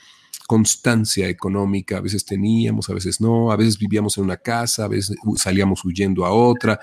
constancia 0.47 1.29
económica, 1.29 1.99
a 1.99 2.01
veces 2.01 2.25
teníamos, 2.25 2.89
a 2.89 2.95
veces 2.95 3.21
no, 3.21 3.53
a 3.53 3.57
veces 3.57 3.79
vivíamos 3.79 4.17
en 4.17 4.25
una 4.25 4.39
casa, 4.39 4.85
a 4.85 4.89
veces 4.89 5.17
salíamos 5.37 5.85
huyendo 5.85 6.25
a 6.25 6.33
otra, 6.33 6.81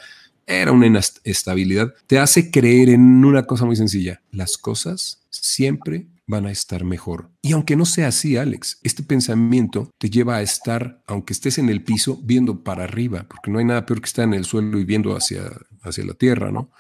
era 0.50 0.72
una 0.72 0.88
inestabilidad, 0.88 1.94
te 2.08 2.20
hace 2.20 2.50
creer 2.52 2.90
en 2.90 3.24
una 3.24 3.46
cosa 3.46 3.66
muy 3.66 3.76
sencilla, 3.76 4.22
las 4.32 4.58
cosas 4.58 5.22
siempre 5.30 6.08
van 6.26 6.46
a 6.46 6.52
estar 6.52 6.84
mejor. 6.84 7.30
Y 7.42 7.54
aunque 7.54 7.76
no 7.76 7.86
sea 7.86 8.08
así, 8.08 8.38
Alex, 8.38 8.80
este 8.84 9.04
pensamiento 9.04 9.90
te 9.98 10.10
lleva 10.10 10.38
a 10.38 10.42
estar, 10.42 11.02
aunque 11.08 11.34
estés 11.34 11.58
en 11.58 11.70
el 11.70 11.84
piso, 11.84 12.20
viendo 12.24 12.64
para 12.64 12.84
arriba, 12.84 13.26
porque 13.28 13.50
no 13.50 13.60
hay 13.60 13.66
nada 13.66 13.86
peor 13.86 14.02
que 14.02 14.08
estar 14.08 14.26
en 14.26 14.34
el 14.34 14.46
suelo 14.46 14.80
y 14.80 14.86
viendo 14.86 15.16
hacia, 15.16 15.42
hacia 15.82 16.06
la 16.06 16.14
tierra, 16.14 16.52
¿no? 16.52 16.72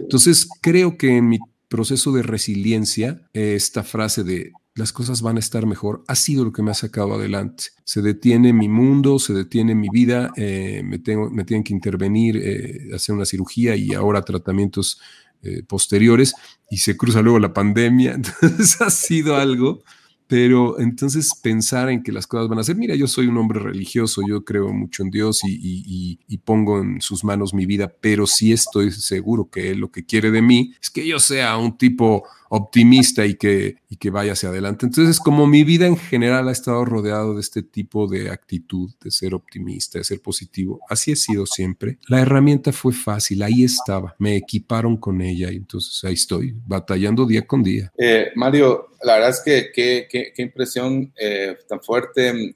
Entonces, 0.00 0.48
creo 0.60 0.96
que 0.96 1.16
en 1.16 1.28
mi 1.28 1.38
proceso 1.68 2.12
de 2.12 2.22
resiliencia, 2.22 3.28
esta 3.32 3.84
frase 3.84 4.24
de 4.24 4.52
las 4.76 4.92
cosas 4.92 5.22
van 5.22 5.36
a 5.36 5.40
estar 5.40 5.64
mejor, 5.64 6.04
ha 6.06 6.14
sido 6.14 6.44
lo 6.44 6.52
que 6.52 6.62
me 6.62 6.70
ha 6.70 6.74
sacado 6.74 7.14
adelante. 7.14 7.64
Se 7.84 8.02
detiene 8.02 8.52
mi 8.52 8.68
mundo, 8.68 9.18
se 9.18 9.32
detiene 9.32 9.74
mi 9.74 9.88
vida, 9.88 10.32
eh, 10.36 10.82
me, 10.84 10.98
tengo, 10.98 11.30
me 11.30 11.44
tienen 11.44 11.64
que 11.64 11.72
intervenir, 11.72 12.36
eh, 12.36 12.94
hacer 12.94 13.14
una 13.14 13.24
cirugía 13.24 13.74
y 13.74 13.94
ahora 13.94 14.20
tratamientos 14.20 15.00
eh, 15.42 15.62
posteriores 15.66 16.34
y 16.70 16.76
se 16.76 16.94
cruza 16.94 17.22
luego 17.22 17.38
la 17.38 17.54
pandemia. 17.54 18.12
Entonces 18.14 18.80
ha 18.82 18.90
sido 18.90 19.36
algo 19.36 19.82
pero 20.28 20.80
entonces 20.80 21.30
pensar 21.40 21.88
en 21.88 22.02
que 22.02 22.10
las 22.10 22.26
cosas 22.26 22.48
van 22.48 22.58
a 22.58 22.64
ser, 22.64 22.76
mira, 22.76 22.94
yo 22.96 23.06
soy 23.06 23.26
un 23.26 23.38
hombre 23.38 23.60
religioso, 23.60 24.22
yo 24.26 24.44
creo 24.44 24.72
mucho 24.72 25.02
en 25.04 25.10
Dios 25.10 25.40
y, 25.44 26.18
pongo 26.44 26.80
en 26.80 27.00
sus 27.00 27.24
manos 27.24 27.54
mi 27.54 27.66
vida, 27.66 27.92
pero 28.00 28.26
sí 28.26 28.52
estoy 28.52 28.92
seguro 28.92 29.48
que 29.50 29.70
Él 29.70 29.78
lo 29.78 29.90
que 29.90 30.04
quiere 30.04 30.30
de 30.30 30.42
mí 30.42 30.72
es 30.80 30.90
que 30.90 31.06
yo 31.06 31.18
sea 31.18 31.56
un 31.56 31.76
tipo 31.76 32.24
optimista 32.48 33.26
y 33.26 33.34
que, 33.34 33.76
y 33.88 33.96
que 33.96 34.10
vaya 34.10 34.32
hacia 34.32 34.48
adelante. 34.48 34.86
Entonces, 34.86 35.18
como 35.18 35.46
mi 35.46 35.64
vida 35.64 35.86
en 35.86 35.96
general 35.96 36.48
ha 36.48 36.52
estado 36.52 36.84
rodeado 36.84 37.34
de 37.34 37.40
este 37.40 37.62
tipo 37.62 38.06
de 38.06 38.30
actitud, 38.30 38.90
de 39.02 39.10
ser 39.10 39.34
optimista, 39.34 39.98
de 39.98 40.04
ser 40.04 40.20
positivo, 40.20 40.80
así 40.88 41.12
he 41.12 41.16
sido 41.16 41.46
siempre. 41.46 41.98
La 42.08 42.20
herramienta 42.20 42.72
fue 42.72 42.92
fácil, 42.92 43.42
ahí 43.42 43.64
estaba, 43.64 44.14
me 44.18 44.36
equiparon 44.36 44.96
con 44.96 45.20
ella 45.20 45.50
y 45.52 45.56
entonces 45.56 46.02
ahí 46.04 46.14
estoy, 46.14 46.54
batallando 46.66 47.26
día 47.26 47.46
con 47.46 47.62
día. 47.62 47.92
Eh, 47.98 48.30
Mario, 48.34 48.88
la 49.02 49.14
verdad 49.14 49.30
es 49.30 49.42
que 49.44 49.70
qué, 49.72 50.32
impresión 50.36 51.12
eh, 51.18 51.56
tan 51.68 51.80
fuerte 51.80 52.30
eh, 52.30 52.54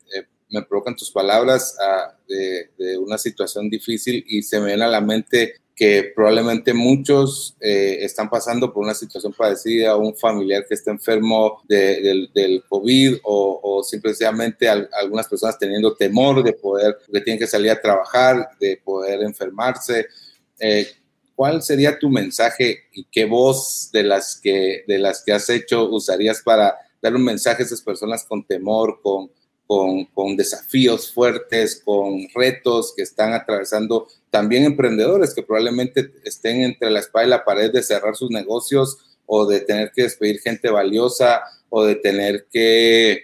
me 0.51 0.63
provocan 0.63 0.97
tus 0.97 1.11
palabras 1.11 1.77
ah, 1.81 2.17
de, 2.29 2.71
de, 2.77 2.99
una 2.99 3.19
situación 3.19 3.71
difícil 3.71 4.25
y 4.27 4.43
se 4.43 4.59
me 4.61 4.67
viene 4.67 4.85
a 4.85 4.89
la 4.89 5.01
mente 5.01 5.60
que 5.75 6.13
probablemente 6.15 6.75
muchos 6.75 7.57
eh, 7.61 7.99
están 8.01 8.29
pasando 8.29 8.73
por 8.73 8.85
una 8.85 8.95
situación 8.95 9.33
parecida, 9.33 9.97
un 9.97 10.15
familiar 10.15 10.67
que 10.69 10.75
está 10.75 10.91
enfermo 10.91 11.63
del, 11.67 12.31
del, 12.35 12.63
COVID 12.69 13.17
o, 13.23 13.61
o 13.63 13.83
simplemente 13.83 14.69
algunas 14.69 15.27
personas 15.27 15.59
teniendo 15.59 15.95
temor 15.95 16.43
de 16.43 16.53
poder, 16.53 16.99
que 17.11 17.21
tienen 17.23 17.39
que 17.39 17.47
salir 17.47 17.71
a 17.71 17.81
trabajar, 17.81 18.51
de 18.61 18.79
poder 18.85 19.23
enfermarse. 19.23 20.07
Eh, 20.59 20.87
¿Cuál 21.35 21.63
sería 21.63 21.99
tu 21.99 22.11
mensaje 22.11 22.81
y 22.93 23.05
qué 23.05 23.25
voz 23.25 23.89
de 23.91 24.03
las 24.03 24.39
que, 24.39 24.85
de 24.87 24.99
las 24.99 25.25
que 25.25 25.33
has 25.33 25.49
hecho 25.49 25.89
usarías 25.89 26.43
para 26.43 26.77
dar 27.01 27.17
un 27.17 27.25
mensaje 27.25 27.63
a 27.63 27.67
esas 27.67 27.81
personas 27.81 28.25
con 28.25 28.45
temor, 28.45 29.01
con, 29.03 29.31
con, 29.71 30.37
desafíos 30.37 31.13
fuertes, 31.13 31.81
con 31.85 32.27
retos 32.35 32.93
que 32.97 33.03
están 33.03 33.35
atravesando 33.35 34.09
también 34.29 34.65
emprendedores 34.65 35.33
que 35.33 35.45
probablemente 35.45 36.13
estén 36.25 36.63
entre 36.63 36.91
la 36.91 36.99
espada 36.99 37.27
y 37.27 37.29
la 37.29 37.45
pared 37.45 37.71
de 37.71 37.85
cerrar 37.85 38.17
sus 38.17 38.31
negocios 38.31 38.99
o 39.27 39.47
de 39.47 39.61
tener 39.61 39.93
que 39.95 40.03
despedir 40.03 40.41
gente 40.41 40.71
valiosa 40.71 41.43
o 41.69 41.85
de 41.85 41.95
tener 41.95 42.49
que, 42.51 43.23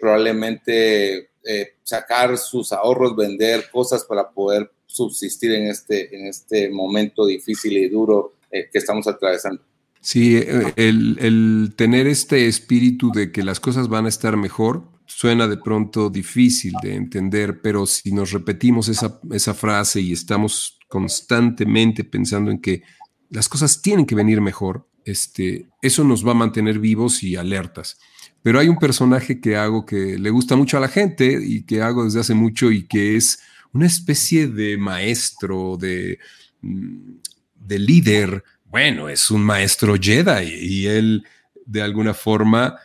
probablemente 0.00 1.30
eh, 1.44 1.74
sacar 1.82 2.38
sus 2.38 2.72
ahorros, 2.72 3.16
vender 3.16 3.68
cosas 3.72 4.04
para 4.04 4.30
poder 4.30 4.70
subsistir 4.86 5.50
en 5.50 5.66
este, 5.66 6.14
en 6.14 6.28
este 6.28 6.68
momento 6.70 7.26
difícil 7.26 7.76
y 7.76 7.88
duro 7.88 8.34
eh, 8.52 8.68
que 8.70 8.78
estamos 8.78 9.08
atravesando. 9.08 9.60
Sí, 10.00 10.36
eh, 10.36 10.72
el, 10.76 11.72
tener 11.74 12.06
este 12.06 12.46
espíritu 12.46 13.10
de 13.10 13.32
que 13.32 13.42
las 13.42 13.58
cosas 13.58 13.88
van 13.88 14.06
a 14.06 14.08
estar 14.08 14.36
mejor 14.36 14.91
suena 15.16 15.46
de 15.46 15.56
pronto 15.56 16.10
difícil 16.10 16.72
de 16.82 16.94
entender, 16.94 17.60
pero 17.60 17.86
si 17.86 18.12
nos 18.12 18.32
repetimos 18.32 18.88
esa, 18.88 19.20
esa 19.30 19.54
frase 19.54 20.00
y 20.00 20.12
estamos 20.12 20.78
constantemente 20.88 22.04
pensando 22.04 22.50
en 22.50 22.60
que 22.60 22.82
las 23.30 23.48
cosas 23.48 23.80
tienen 23.80 24.06
que 24.06 24.14
venir 24.14 24.40
mejor, 24.40 24.88
este, 25.04 25.68
eso 25.80 26.04
nos 26.04 26.26
va 26.26 26.32
a 26.32 26.34
mantener 26.34 26.78
vivos 26.78 27.22
y 27.22 27.36
alertas. 27.36 27.98
Pero 28.42 28.58
hay 28.58 28.68
un 28.68 28.78
personaje 28.78 29.40
que 29.40 29.56
hago 29.56 29.86
que 29.86 30.18
le 30.18 30.30
gusta 30.30 30.56
mucho 30.56 30.76
a 30.76 30.80
la 30.80 30.88
gente 30.88 31.38
y 31.42 31.62
que 31.62 31.80
hago 31.82 32.04
desde 32.04 32.20
hace 32.20 32.34
mucho 32.34 32.70
y 32.70 32.86
que 32.86 33.16
es 33.16 33.40
una 33.72 33.86
especie 33.86 34.48
de 34.48 34.76
maestro, 34.76 35.76
de, 35.76 36.18
mm, 36.60 37.12
de 37.54 37.78
líder. 37.78 38.44
Bueno, 38.64 39.08
es 39.08 39.30
un 39.30 39.42
maestro 39.42 39.94
Jedi 40.00 40.48
y 40.60 40.86
él 40.86 41.24
de 41.64 41.82
alguna 41.82 42.14
forma 42.14 42.76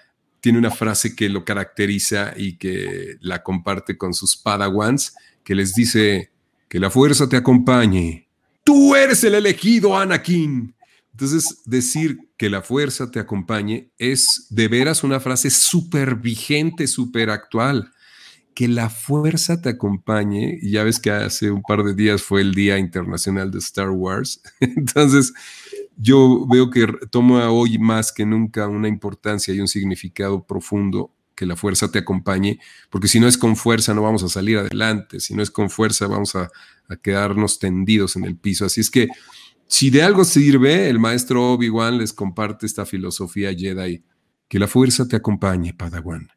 tiene 0.48 0.60
una 0.60 0.72
frase 0.72 1.14
que 1.14 1.28
lo 1.28 1.44
caracteriza 1.44 2.34
y 2.38 2.58
que 2.58 3.18
la 3.20 3.44
comparte 3.44 3.98
con 3.98 4.14
sus 4.14 4.38
padawans, 4.38 5.14
que 5.44 5.54
les 5.54 5.74
dice, 5.74 6.32
que 6.70 6.80
la 6.80 6.90
fuerza 6.90 7.28
te 7.28 7.36
acompañe. 7.36 8.30
Tú 8.64 8.96
eres 8.96 9.26
el 9.26 9.36
elegido, 9.36 9.98
Anakin. 9.98 10.74
Entonces, 11.12 11.64
decir 11.66 12.30
que 12.38 12.50
la 12.50 12.62
fuerza 12.62 13.12
te 13.12 13.20
acompañe 13.20 13.92
es 13.98 14.48
de 14.50 14.70
veras 14.70 15.04
una 15.04 15.20
frase 15.20 15.50
súper 15.50 16.16
vigente, 16.16 16.88
súper 16.88 17.30
actual. 17.30 17.92
Que 18.56 18.70
la 18.70 18.90
fuerza 18.90 19.62
te 19.62 19.68
acompañe, 19.68 20.60
y 20.62 20.72
ya 20.72 20.86
ves 20.86 20.98
que 20.98 21.12
hace 21.12 21.52
un 21.52 21.62
par 21.62 21.84
de 21.84 21.94
días 21.94 22.22
fue 22.22 22.40
el 22.40 22.56
Día 22.56 22.78
Internacional 22.78 23.52
de 23.52 23.60
Star 23.60 23.90
Wars. 23.90 24.42
Entonces, 24.62 25.34
yo 25.98 26.46
veo 26.48 26.70
que 26.70 26.88
toma 27.10 27.50
hoy 27.50 27.78
más 27.80 28.12
que 28.12 28.26
nunca 28.26 28.68
una 28.68 28.88
importancia 28.88 29.54
y 29.54 29.60
un 29.60 29.68
significado 29.68 30.46
profundo 30.46 31.12
que 31.36 31.46
la 31.46 31.56
fuerza 31.56 31.92
te 31.92 32.00
acompañe, 32.00 32.60
porque 32.90 33.08
si 33.08 33.20
no 33.20 33.28
es 33.28 33.38
con 33.38 33.56
fuerza 33.56 33.94
no 33.94 34.02
vamos 34.02 34.24
a 34.24 34.30
salir 34.30 34.58
adelante, 34.58 35.20
si 35.20 35.36
no 35.36 35.44
es 35.44 35.52
con 35.52 35.70
fuerza 35.70 36.08
vamos 36.08 36.36
a, 36.36 36.50
quedarnos 37.04 37.60
tendidos 37.60 38.16
en 38.16 38.24
el 38.24 38.38
piso. 38.38 38.66
Así 38.66 38.80
es 38.80 38.90
que 38.90 39.10
si 39.68 39.90
de 39.90 40.04
algo 40.04 40.24
sirve, 40.24 40.90
el 40.90 41.00
maestro 41.00 41.52
Obi-Wan 41.52 41.98
les 41.98 42.14
comparte 42.14 42.66
esta 42.66 42.86
filosofía 42.86 43.54
Jedi, 43.54 44.04
que 44.48 44.58
la 44.58 44.68
fuerza 44.68 45.06
te 45.06 45.18
acompañe, 45.18 45.74
Padawan. 45.74 46.30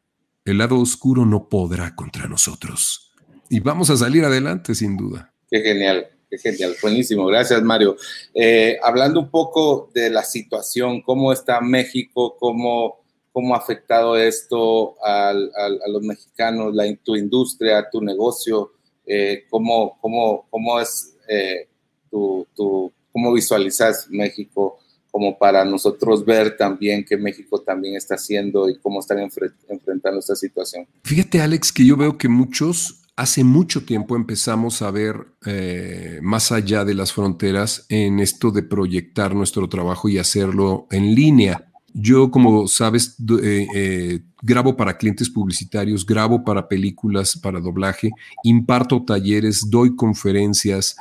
El 0.43 0.57
lado 0.57 0.77
oscuro 0.77 1.25
no 1.25 1.47
podrá 1.47 1.95
contra 1.95 2.27
nosotros. 2.27 3.13
Y 3.49 3.61
vamos 3.61 3.89
a 3.89 3.97
salir 3.97 4.25
adelante, 4.25 4.75
sin 4.75 4.97
duda. 4.97 5.33
Qué 5.49 5.61
genial. 5.61 6.07
Qué 6.31 6.37
genial, 6.37 6.77
buenísimo. 6.81 7.25
Gracias, 7.25 7.61
Mario. 7.61 7.97
Eh, 8.33 8.77
hablando 8.81 9.19
un 9.19 9.29
poco 9.29 9.91
de 9.93 10.09
la 10.09 10.23
situación, 10.23 11.01
cómo 11.01 11.33
está 11.33 11.59
México, 11.59 12.37
cómo, 12.39 13.03
cómo 13.33 13.53
ha 13.53 13.57
afectado 13.57 14.15
esto 14.15 14.95
a 15.03 15.33
los 15.33 16.01
mexicanos, 16.03 16.73
la, 16.73 16.85
tu 17.03 17.17
industria, 17.17 17.85
tu 17.91 17.99
negocio, 17.99 18.71
eh, 19.05 19.43
cómo, 19.49 19.97
cómo, 19.99 20.47
cómo 20.49 20.79
es 20.79 21.17
eh, 21.27 21.67
tu, 22.09 22.47
cómo 23.11 23.33
visualizas 23.33 24.07
México 24.09 24.79
como 25.11 25.37
para 25.37 25.65
nosotros 25.65 26.23
ver 26.23 26.55
también 26.55 27.03
qué 27.03 27.17
México 27.17 27.59
también 27.59 27.97
está 27.97 28.15
haciendo 28.15 28.69
y 28.69 28.79
cómo 28.79 29.01
están 29.01 29.19
enfrentando 29.19 30.19
esta 30.19 30.37
situación. 30.37 30.87
Fíjate, 31.03 31.41
Alex, 31.41 31.73
que 31.73 31.85
yo 31.85 31.97
veo 31.97 32.17
que 32.17 32.29
muchos 32.29 33.00
hace 33.21 33.43
mucho 33.43 33.83
tiempo 33.85 34.15
empezamos 34.15 34.81
a 34.81 34.89
ver 34.89 35.27
eh, 35.45 36.19
más 36.23 36.51
allá 36.51 36.83
de 36.83 36.95
las 36.95 37.13
fronteras 37.13 37.85
en 37.87 38.19
esto 38.19 38.49
de 38.49 38.63
proyectar 38.63 39.35
nuestro 39.35 39.69
trabajo 39.69 40.09
y 40.09 40.17
hacerlo 40.17 40.87
en 40.89 41.13
línea. 41.13 41.71
Yo, 41.93 42.31
como 42.31 42.67
sabes, 42.67 43.17
eh, 43.43 43.67
eh, 43.75 44.21
grabo 44.41 44.75
para 44.75 44.97
clientes 44.97 45.29
publicitarios, 45.29 46.03
grabo 46.03 46.43
para 46.43 46.67
películas, 46.67 47.37
para 47.37 47.59
doblaje, 47.59 48.09
imparto 48.43 49.03
talleres, 49.03 49.69
doy 49.69 49.95
conferencias. 49.95 50.95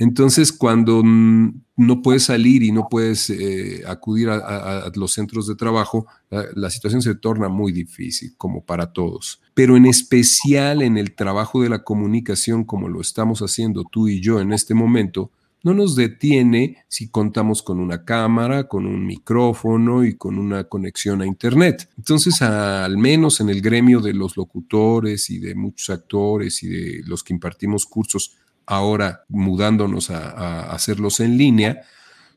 Entonces, 0.00 0.50
cuando 0.50 1.02
no 1.04 2.00
puedes 2.00 2.22
salir 2.22 2.62
y 2.62 2.72
no 2.72 2.88
puedes 2.88 3.28
eh, 3.28 3.82
acudir 3.86 4.30
a, 4.30 4.90
los 4.94 5.12
centros 5.12 5.46
de 5.46 5.56
trabajo, 5.56 6.06
la, 6.30 6.70
situación 6.70 7.02
se 7.02 7.14
torna 7.14 7.50
muy 7.50 7.70
difícil, 7.70 8.32
como 8.38 8.64
para 8.64 8.94
todos. 8.94 9.42
Pero 9.52 9.76
en 9.76 9.84
especial 9.84 10.80
en 10.80 10.96
el 10.96 11.14
trabajo 11.14 11.62
de 11.62 11.68
la 11.68 11.84
comunicación, 11.84 12.64
como 12.64 12.88
lo 12.88 13.02
estamos 13.02 13.40
haciendo 13.40 13.84
tú 13.84 14.08
y 14.08 14.22
yo 14.22 14.40
en 14.40 14.54
este 14.54 14.72
momento, 14.72 15.32
no 15.62 15.74
nos 15.74 15.96
detiene 15.96 16.78
si 16.88 17.08
contamos 17.08 17.62
con 17.62 17.78
una 17.78 18.06
cámara, 18.06 18.68
con 18.68 18.86
un 18.86 19.04
micrófono 19.04 20.02
y 20.02 20.14
con 20.14 20.38
una 20.38 20.64
conexión 20.64 21.20
a 21.20 21.26
Internet. 21.26 21.90
Entonces, 21.98 22.40
al 22.40 22.96
menos 22.96 23.42
en 23.42 23.50
el 23.50 23.60
gremio 23.60 24.00
de 24.00 24.14
los 24.14 24.38
locutores 24.38 25.28
y 25.28 25.40
de 25.40 25.54
muchos 25.54 25.90
actores 25.90 26.62
y 26.62 26.68
de 26.68 27.02
los 27.04 27.22
que 27.22 27.34
impartimos 27.34 27.84
cursos, 27.84 28.38
ahora 28.70 29.24
mudándonos 29.28 30.10
a, 30.10 30.70
hacerlos 30.70 31.18
en 31.18 31.36
línea, 31.36 31.82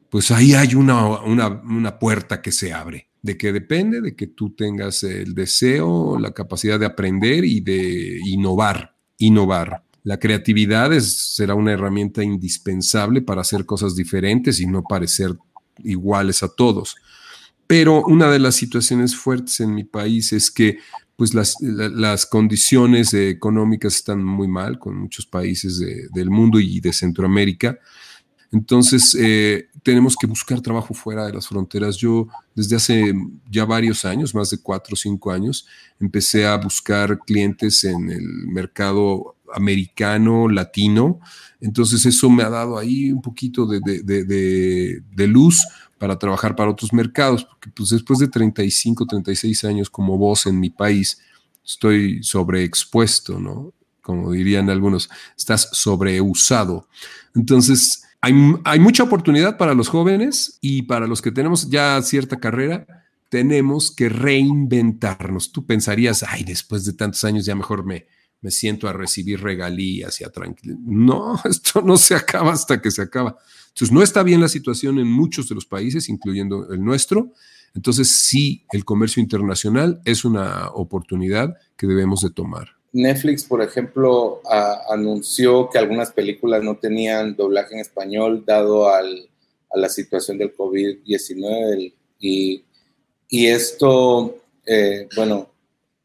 pues 0.10 0.32
ahí 0.32 0.56
hay 0.56 0.74
una, 0.74 1.22
una, 1.22 2.00
puerta 2.00 2.42
que 2.42 2.52
se 2.52 2.74
abre. 2.74 3.10
¿De 3.22 3.38
que 3.38 3.54
depende? 3.54 4.02
De 4.02 4.16
que 4.16 4.28
tú 4.28 4.56
tengas 4.56 5.04
el 5.04 5.36
deseo, 5.36 6.18
la 6.20 6.32
capacidad 6.32 6.80
de 6.80 6.88
aprender 6.88 7.46
y 7.46 7.62
de 7.62 8.20
innovar, 8.26 8.96
innovar. 9.20 9.84
La 10.04 10.18
creatividad 10.18 10.92
será 11.00 11.54
una 11.54 11.72
herramienta 11.72 12.24
indispensable 12.24 13.22
para 13.22 13.42
hacer 13.42 13.66
cosas 13.66 13.96
diferentes 13.96 14.60
y 14.60 14.66
no 14.66 14.84
parecer 14.84 15.38
iguales 15.84 16.42
a 16.42 16.50
todos. 16.50 16.96
Pero 17.68 18.04
una 18.06 18.30
de 18.32 18.40
las 18.40 18.56
situaciones 18.56 19.16
fuertes 19.16 19.60
en 19.60 19.76
mi 19.76 19.84
país 19.84 20.34
es 20.34 20.50
que 20.50 20.80
pues 21.16 21.34
las, 21.34 21.56
las 21.62 22.26
condiciones 22.26 23.14
económicas 23.14 23.96
están 23.96 24.24
muy 24.24 24.48
mal 24.48 24.80
con 24.80 24.98
muchos 24.98 25.26
países 25.26 25.80
del 26.12 26.30
mundo 26.30 26.60
y 26.60 26.80
de 26.80 26.94
Centroamérica. 26.94 27.78
Entonces, 28.54 29.18
eh, 29.20 29.68
tenemos 29.82 30.16
que 30.16 30.28
buscar 30.28 30.62
trabajo 30.62 30.94
fuera 30.94 31.26
de 31.26 31.34
las 31.34 31.48
fronteras. 31.48 31.98
Yo 31.98 32.28
desde 32.54 32.76
hace 32.76 33.14
ya 33.50 33.66
varios 33.66 34.06
años, 34.06 34.36
más 34.36 34.52
de 34.52 34.60
cuatro 34.60 34.94
o 34.94 34.96
cinco 34.96 35.32
años, 35.32 35.66
empecé 36.00 36.46
a 36.46 36.56
buscar 36.58 37.18
clientes 37.26 37.84
en 37.84 38.12
el 38.12 38.24
mercado 38.48 39.38
americano, 39.56 40.48
latino. 40.48 41.20
Entonces 41.62 42.06
eso 42.06 42.30
me 42.30 42.44
ha 42.44 42.50
dado 42.50 42.78
ahí 42.78 43.12
un 43.12 43.24
poquito 43.24 43.66
de, 43.66 45.28
luz 45.28 45.66
para 46.04 46.20
trabajar 46.20 46.54
para 46.54 46.70
otros 46.70 46.92
mercados, 46.92 47.46
porque 47.46 47.70
pues 47.70 47.92
después 47.92 48.20
de 48.20 48.28
35, 48.28 49.06
36 49.06 49.64
años 49.64 49.90
como 49.90 50.18
voz 50.18 50.48
en 50.48 50.60
mi 50.60 50.70
país, 50.70 51.22
estoy 51.66 52.22
sobreexpuesto, 52.22 53.40
¿no? 53.40 53.72
Como 54.02 54.34
dirían 54.34 54.70
algunos, 54.70 55.10
estás 55.38 55.70
sobreusado. 55.72 56.90
Entonces, 57.34 58.04
hay, 58.20 58.34
hay 58.66 58.82
mucha 58.82 59.04
oportunidad 59.04 59.56
para 59.56 59.74
los 59.74 59.88
jóvenes 59.88 60.58
y 60.60 60.82
para 60.82 61.08
los 61.08 61.22
que 61.22 61.32
tenemos 61.32 61.70
ya 61.70 62.02
cierta 62.02 62.38
carrera, 62.38 62.86
tenemos 63.30 63.90
que 63.90 64.10
reinventarnos. 64.10 65.54
Tú 65.54 65.66
pensarías, 65.66 66.26
ay, 66.28 66.44
después 66.44 66.84
de 66.84 66.92
tantos 66.92 67.24
años 67.24 67.46
ya 67.46 67.56
mejor 67.56 67.86
me, 67.86 68.08
me 68.42 68.52
siento 68.52 68.90
a 68.90 68.94
recibir 68.94 69.42
regalías 69.42 70.20
y 70.20 70.26
a 70.26 70.30
tranquilidad. 70.30 70.80
No, 70.82 71.40
esto 71.46 71.82
no 71.82 71.96
se 71.96 72.14
acaba 72.14 72.52
hasta 72.52 72.82
que 72.82 72.92
se 72.92 73.04
acaba. 73.04 73.38
Entonces, 73.74 73.92
no 73.92 74.04
está 74.04 74.22
bien 74.22 74.40
la 74.40 74.50
situación 74.50 75.00
en 75.00 75.08
muchos 75.08 75.50
de 75.50 75.56
los 75.56 75.66
países, 75.66 76.08
incluyendo 76.08 76.72
el 76.72 76.84
nuestro. 76.84 77.32
Entonces, 77.74 78.10
sí, 78.10 78.66
el 78.72 78.86
comercio 78.86 79.22
internacional 79.22 80.00
es 80.06 80.26
una 80.26 80.70
oportunidad 80.70 81.56
que 81.76 81.88
debemos 81.88 82.22
de 82.22 82.30
tomar. 82.30 82.68
Netflix, 82.92 83.44
por 83.44 83.64
ejemplo, 83.64 84.42
anunció 84.88 85.68
que 85.72 85.80
algunas 85.80 86.12
películas 86.12 86.64
no 86.64 86.78
tenían 86.78 87.36
doblaje 87.36 87.74
en 87.74 87.80
español 87.80 88.44
dado 88.46 88.88
a 88.88 89.02
la 89.74 89.90
situación 89.90 90.38
del 90.38 90.56
COVID-19 90.56 91.94
y, 92.20 92.64
y, 93.28 93.48
esto, 93.48 94.38
eh, 94.68 95.10
bueno, 95.16 95.50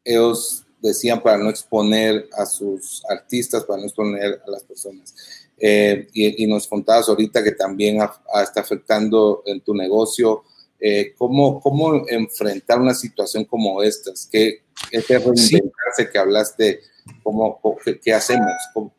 ellos 0.03 0.65
decían 0.81 1.21
para 1.21 1.37
no 1.37 1.51
exponer 1.51 2.27
a 2.33 2.47
sus 2.47 3.03
artistas, 3.07 3.63
para 3.65 3.79
no 3.79 3.85
exponer 3.85 4.41
a 4.45 4.49
las 4.49 4.63
personas. 4.63 5.13
Eh, 5.59 6.07
y, 6.13 6.47
nos 6.47 6.67
contabas 6.67 7.09
ahorita 7.09 7.43
que 7.43 7.51
también 7.51 7.99
está 8.41 8.61
afectando 8.61 9.43
en 9.45 9.61
tu 9.61 9.73
negocio. 9.73 10.43
Eh, 10.79 11.13
¿cómo, 11.17 11.59
¿Cómo 11.59 12.07
enfrentar 12.07 12.79
una 12.79 12.93
situación 12.93 13.43
como 13.45 13.83
esta? 13.83 14.11
¿Qué, 14.31 14.63
este 14.91 15.19
reinventarse 15.19 16.09
que 16.11 16.17
hablaste? 16.17 16.79
¿Cómo, 17.23 17.59
qué, 17.83 17.99
qué 17.99 18.13
hacemos? 18.13 18.53
¿Cómo, 18.73 18.93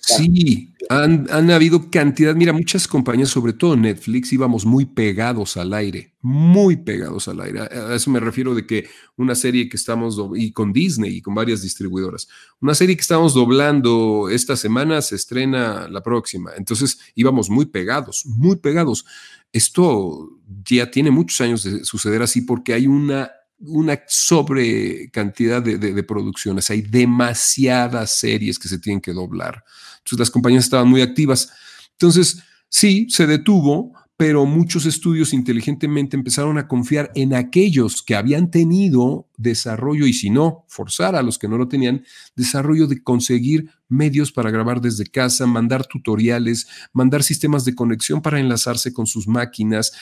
sí, 0.00 0.74
han, 0.88 1.26
han, 1.30 1.50
habido 1.50 1.90
cantidad, 1.90 2.34
mira, 2.34 2.52
muchas 2.52 2.88
compañías, 2.88 3.28
sobre 3.28 3.52
todo 3.52 3.76
Netflix, 3.76 4.32
íbamos 4.32 4.66
muy 4.66 4.84
pegados 4.84 5.56
al 5.56 5.72
aire, 5.72 6.12
muy 6.20 6.76
pegados 6.76 7.28
al 7.28 7.40
aire. 7.40 7.60
A 7.60 7.94
eso 7.94 8.10
me 8.10 8.18
refiero 8.20 8.54
de 8.54 8.66
que 8.66 8.88
una 9.16 9.34
serie 9.34 9.68
que 9.68 9.76
estamos, 9.76 10.20
y 10.34 10.52
con 10.52 10.72
Disney 10.72 11.16
y 11.16 11.22
con 11.22 11.34
varias 11.34 11.62
distribuidoras, 11.62 12.28
una 12.60 12.74
serie 12.74 12.96
que 12.96 13.02
estamos 13.02 13.34
doblando 13.34 14.28
esta 14.28 14.56
semana 14.56 15.00
se 15.02 15.14
estrena 15.14 15.88
la 15.88 16.02
próxima. 16.02 16.50
Entonces 16.56 16.98
íbamos 17.14 17.48
muy 17.48 17.66
pegados, 17.66 18.26
muy 18.26 18.56
pegados. 18.56 19.06
Esto 19.52 20.30
ya 20.64 20.90
tiene 20.90 21.12
muchos 21.12 21.40
años 21.40 21.62
de 21.62 21.84
suceder 21.84 22.22
así 22.22 22.40
porque 22.40 22.74
hay 22.74 22.88
una 22.88 23.30
una 23.58 24.00
sobre 24.06 25.10
cantidad 25.10 25.62
de, 25.62 26.02
producciones, 26.02 26.70
hay 26.70 26.82
demasiadas 26.82 28.18
series 28.18 28.58
que 28.58 28.68
se 28.68 28.78
tienen 28.78 29.00
que 29.00 29.12
doblar. 29.12 29.64
Entonces 29.98 30.18
las 30.18 30.30
compañías 30.30 30.64
estaban 30.64 30.88
muy 30.88 31.00
activas. 31.00 31.50
Entonces, 31.92 32.42
sí, 32.68 33.06
se 33.08 33.26
detuvo, 33.26 33.92
pero 34.16 34.46
muchos 34.46 34.86
estudios 34.86 35.32
inteligentemente 35.32 36.16
empezaron 36.16 36.58
a 36.58 36.68
confiar 36.68 37.10
en 37.14 37.34
aquellos 37.34 38.02
que 38.02 38.14
habían 38.14 38.50
tenido 38.50 39.28
desarrollo 39.36 40.06
y 40.06 40.12
si 40.12 40.30
no, 40.30 40.64
forzar 40.68 41.16
a 41.16 41.22
los 41.22 41.38
que 41.38 41.48
no 41.48 41.58
lo 41.58 41.66
tenían, 41.66 42.04
desarrollo 42.36 42.86
de 42.86 43.02
conseguir 43.02 43.70
medios 43.88 44.30
para 44.30 44.50
grabar 44.50 44.80
desde 44.80 45.06
casa, 45.06 45.46
mandar 45.46 45.86
tutoriales, 45.86 46.68
mandar 46.92 47.22
sistemas 47.22 47.64
de 47.64 47.74
conexión 47.74 48.22
para 48.22 48.38
enlazarse 48.38 48.92
con 48.92 49.06
sus 49.06 49.26
máquinas 49.26 49.92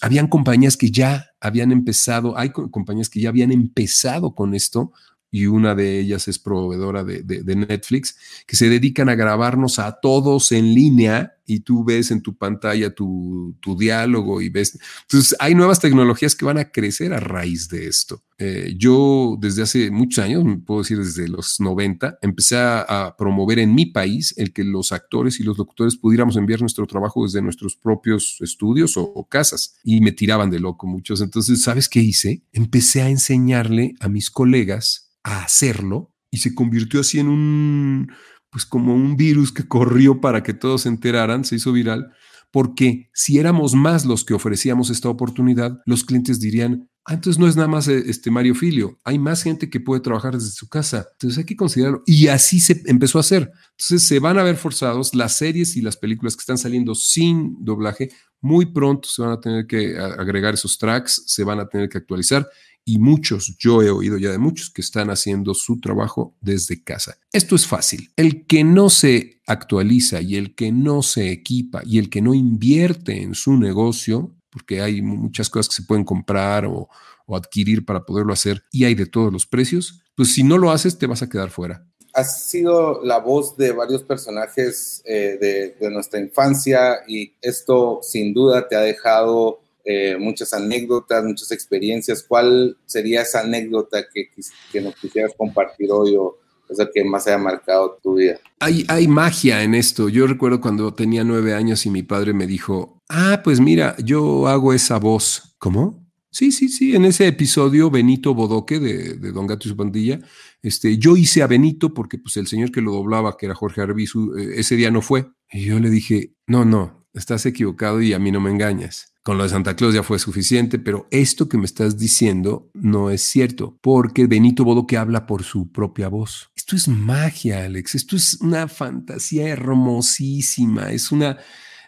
habían 0.00 0.28
compañías 0.28 0.76
que 0.76 0.90
ya 0.90 1.30
habían 1.40 1.72
empezado, 1.72 2.36
hay 2.38 2.50
compañías 2.50 3.08
que 3.08 3.20
ya 3.20 3.28
habían 3.28 3.52
empezado 3.52 4.34
con 4.34 4.54
esto 4.54 4.92
y 5.30 5.46
una 5.46 5.74
de 5.74 6.00
ellas 6.00 6.26
es 6.28 6.38
proveedora 6.38 7.04
de, 7.04 7.22
Netflix, 7.54 8.16
que 8.46 8.56
se 8.56 8.68
dedican 8.68 9.08
a 9.08 9.14
grabarnos 9.14 9.78
a 9.78 10.00
todos 10.00 10.52
en 10.52 10.74
línea 10.74 11.36
y 11.50 11.60
tú 11.60 11.84
ves 11.84 12.12
en 12.12 12.22
tu 12.22 12.36
pantalla 12.36 12.94
tu, 12.94 13.56
diálogo 13.76 14.40
y 14.40 14.48
ves. 14.48 14.78
Entonces, 15.02 15.34
hay 15.40 15.54
nuevas 15.54 15.80
tecnologías 15.80 16.36
que 16.36 16.44
van 16.44 16.58
a 16.58 16.70
crecer 16.70 17.12
a 17.12 17.18
raíz 17.18 17.68
de 17.68 17.88
esto. 17.88 18.22
Eh, 18.38 18.74
yo 18.78 19.36
desde 19.40 19.62
hace 19.62 19.90
muchos 19.90 20.24
años, 20.24 20.44
puedo 20.64 20.82
decir 20.82 20.98
desde 20.98 21.26
los 21.28 21.58
90, 21.58 22.18
empecé 22.22 22.56
a, 22.56 23.14
promover 23.18 23.58
en 23.58 23.74
mi 23.74 23.86
país 23.86 24.32
el 24.36 24.52
que 24.52 24.62
los 24.62 24.92
actores 24.92 25.40
y 25.40 25.42
los 25.42 25.58
locutores 25.58 25.96
pudiéramos 25.96 26.36
enviar 26.36 26.60
nuestro 26.60 26.86
trabajo 26.86 27.24
desde 27.24 27.42
nuestros 27.42 27.76
propios 27.76 28.38
estudios 28.40 28.96
o 28.96 29.26
casas 29.28 29.76
y 29.82 30.00
me 30.00 30.12
tiraban 30.12 30.50
de 30.50 30.60
loco 30.60 30.86
muchos. 30.86 31.20
Entonces, 31.20 31.62
¿sabes 31.62 31.88
qué 31.88 32.00
hice? 32.00 32.44
Empecé 32.52 33.02
a 33.02 33.10
enseñarle 33.10 33.94
a 34.00 34.08
mis 34.08 34.30
colegas 34.30 35.10
a 35.24 35.42
hacerlo 35.42 36.14
y 36.30 36.38
se 36.38 36.54
convirtió 36.54 37.00
así 37.00 37.18
en 37.18 37.28
un, 37.28 38.12
pues 38.50 38.66
como 38.66 38.94
un 38.94 39.16
virus 39.16 39.52
que 39.52 39.66
corrió 39.66 40.20
para 40.20 40.42
que 40.42 40.54
todos 40.54 40.82
se 40.82 40.88
enteraran, 40.88 41.44
se 41.44 41.56
hizo 41.56 41.72
viral, 41.72 42.12
porque 42.50 43.10
si 43.14 43.38
éramos 43.38 43.74
más 43.74 44.04
los 44.04 44.24
que 44.24 44.34
ofrecíamos 44.34 44.90
esta 44.90 45.08
oportunidad, 45.08 45.80
los 45.86 46.04
clientes 46.04 46.40
dirían, 46.40 46.88
ah, 47.04 47.14
entonces 47.14 47.38
no 47.38 47.46
es 47.46 47.54
nada 47.54 47.68
más 47.68 47.86
eh, 47.86 48.02
este 48.06 48.30
Mario 48.30 48.56
Filio, 48.56 48.98
hay 49.04 49.18
más 49.18 49.42
gente 49.42 49.70
que 49.70 49.78
puede 49.78 50.00
trabajar 50.00 50.34
desde 50.34 50.50
su 50.50 50.68
casa, 50.68 51.06
entonces 51.12 51.38
hay 51.38 51.44
que 51.44 51.56
considerarlo. 51.56 52.02
Y 52.06 52.26
así 52.26 52.60
se 52.60 52.82
empezó 52.86 53.18
a 53.18 53.20
hacer. 53.20 53.52
Entonces 53.78 54.06
se 54.06 54.18
van 54.18 54.38
a 54.38 54.42
ver 54.42 54.56
forzados 54.56 55.14
las 55.14 55.36
series 55.36 55.76
y 55.76 55.82
las 55.82 55.96
películas 55.96 56.34
que 56.34 56.40
están 56.40 56.58
saliendo 56.58 56.94
sin 56.96 57.64
doblaje, 57.64 58.10
muy 58.40 58.66
pronto 58.66 59.08
se 59.08 59.22
van 59.22 59.32
a 59.32 59.40
tener 59.40 59.66
que 59.66 59.96
agregar 59.98 60.54
esos 60.54 60.76
tracks, 60.78 61.22
se 61.26 61.44
van 61.44 61.60
a 61.60 61.68
tener 61.68 61.88
que 61.88 61.98
actualizar 61.98 62.48
y 62.84 62.98
muchos, 62.98 63.56
yo 63.58 63.82
he 63.82 63.90
oído 63.90 64.18
ya 64.18 64.30
de 64.30 64.38
muchos 64.38 64.70
que 64.70 64.80
están 64.80 65.10
haciendo 65.10 65.54
su 65.54 65.80
trabajo 65.80 66.34
desde 66.40 66.82
casa. 66.82 67.18
Esto 67.32 67.54
es 67.54 67.66
fácil. 67.66 68.10
El 68.16 68.46
que 68.46 68.64
no 68.64 68.90
se 68.90 69.40
actualiza 69.46 70.20
y 70.20 70.36
el 70.36 70.54
que 70.54 70.72
no 70.72 71.02
se 71.02 71.30
equipa 71.30 71.82
y 71.84 71.98
el 71.98 72.10
que 72.10 72.22
no 72.22 72.34
invierte 72.34 73.22
en 73.22 73.34
su 73.34 73.56
negocio, 73.56 74.34
porque 74.50 74.80
hay 74.80 75.02
muchas 75.02 75.48
cosas 75.50 75.68
que 75.68 75.82
se 75.82 75.86
pueden 75.86 76.04
comprar 76.04 76.66
o, 76.66 76.88
adquirir 77.32 77.84
para 77.84 78.04
poderlo 78.04 78.32
hacer 78.32 78.64
y 78.72 78.82
hay 78.82 78.96
de 78.96 79.06
todos 79.06 79.32
los 79.32 79.46
precios, 79.46 80.02
pues 80.16 80.34
si 80.34 80.42
no 80.42 80.58
lo 80.58 80.72
haces 80.72 80.98
te 80.98 81.06
vas 81.06 81.22
a 81.22 81.28
quedar 81.28 81.50
fuera. 81.50 81.86
has 82.12 82.42
sido 82.42 83.04
la 83.04 83.18
voz 83.18 83.56
de 83.56 83.70
varios 83.70 84.02
personajes 84.02 85.00
eh, 85.04 85.38
de, 85.80 85.90
nuestra 85.90 86.18
infancia 86.18 87.02
y 87.06 87.36
esto 87.40 88.00
sin 88.02 88.34
duda 88.34 88.66
te 88.66 88.74
ha 88.74 88.80
dejado 88.80 89.60
eh, 89.84 90.16
muchas 90.18 90.52
anécdotas, 90.54 91.24
muchas 91.24 91.50
experiencias. 91.52 92.22
¿Cuál 92.22 92.76
sería 92.86 93.22
esa 93.22 93.40
anécdota 93.40 94.04
que, 94.12 94.30
que 94.72 94.80
nos 94.80 94.94
quisieras 94.96 95.32
compartir 95.36 95.90
hoy 95.92 96.16
o 96.16 96.38
esa 96.68 96.88
que 96.92 97.04
más 97.04 97.26
haya 97.26 97.38
marcado 97.38 97.98
tu 98.02 98.14
vida? 98.14 98.38
Hay, 98.60 98.84
hay 98.88 99.08
magia 99.08 99.62
en 99.62 99.74
esto. 99.74 100.08
Yo 100.08 100.26
recuerdo 100.26 100.60
cuando 100.60 100.94
tenía 100.94 101.24
nueve 101.24 101.54
años 101.54 101.84
y 101.86 101.90
mi 101.90 102.02
padre 102.02 102.32
me 102.32 102.46
dijo, 102.46 103.00
ah, 103.08 103.40
pues 103.42 103.60
mira, 103.60 103.96
yo 104.02 104.46
hago 104.46 104.72
esa 104.72 104.98
voz. 104.98 105.54
¿Cómo? 105.58 106.00
Sí, 106.30 106.52
sí, 106.52 106.68
sí. 106.68 106.94
En 106.94 107.04
ese 107.04 107.26
episodio, 107.26 107.90
Benito 107.90 108.34
Bodoque 108.34 108.78
de, 108.78 109.14
Don 109.32 109.46
Gato 109.46 109.66
y 109.66 109.70
su 109.70 109.76
pandilla, 109.76 110.20
este, 110.62 110.96
yo 110.96 111.16
hice 111.16 111.42
a 111.42 111.48
Benito 111.48 111.92
porque 111.92 112.18
pues, 112.18 112.36
el 112.36 112.46
señor 112.46 112.70
que 112.70 112.80
lo 112.80 112.92
doblaba, 112.92 113.36
que 113.36 113.46
era 113.46 113.54
Jorge 113.54 113.80
Arbizu, 113.80 114.36
eh, 114.38 114.52
ese 114.56 114.76
día 114.76 114.90
no 114.90 115.02
fue. 115.02 115.26
Y 115.52 115.64
yo 115.64 115.80
le 115.80 115.90
dije, 115.90 116.34
no, 116.46 116.64
no, 116.64 116.99
estás 117.14 117.46
equivocado 117.46 118.00
y 118.00 118.12
a 118.12 118.18
mí 118.18 118.30
no 118.30 118.40
me 118.40 118.50
engañas. 118.50 119.14
Con 119.22 119.36
lo 119.36 119.44
de 119.44 119.50
Santa 119.50 119.76
Claus 119.76 119.94
ya 119.94 120.02
fue 120.02 120.18
suficiente, 120.18 120.78
pero 120.78 121.06
esto 121.10 121.48
que 121.48 121.58
me 121.58 121.66
estás 121.66 121.98
diciendo 121.98 122.70
no 122.72 123.10
es 123.10 123.22
cierto, 123.22 123.78
porque 123.82 124.26
Benito 124.26 124.64
Bodoque 124.64 124.96
habla 124.96 125.26
por 125.26 125.42
su 125.42 125.70
propia 125.70 126.08
voz. 126.08 126.50
Esto 126.56 126.74
es 126.74 126.88
magia, 126.88 127.64
Alex. 127.64 127.94
Esto 127.94 128.16
es 128.16 128.38
una 128.40 128.66
fantasía 128.66 129.48
hermosísima. 129.48 130.90
Es 130.90 131.12
una 131.12 131.38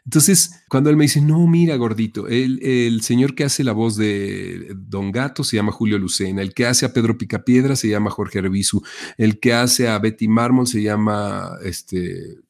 entonces, 0.04 0.64
cuando 0.68 0.90
él 0.90 0.96
me 0.96 1.04
dice, 1.04 1.20
no, 1.20 1.46
mira, 1.46 1.76
gordito, 1.76 2.26
el, 2.26 2.60
el, 2.62 3.02
señor 3.02 3.36
que 3.36 3.44
hace 3.44 3.62
la 3.62 3.72
voz 3.72 3.96
de 3.96 4.74
Don 4.74 5.12
Gato 5.12 5.44
se 5.44 5.56
llama 5.56 5.70
Julio 5.70 5.96
Lucena, 5.96 6.42
el 6.42 6.54
que 6.54 6.66
hace 6.66 6.84
a 6.84 6.92
Pedro 6.92 7.16
Picapiedra 7.16 7.76
se 7.76 7.88
llama 7.88 8.10
Jorge 8.10 8.40
Arbizu, 8.40 8.82
el 9.16 9.38
que 9.38 9.54
hace 9.54 9.88
a 9.88 9.98
Betty 10.00 10.26
Mármol 10.26 10.66
se 10.66 10.82
llama 10.82 11.52
este, 11.62 12.40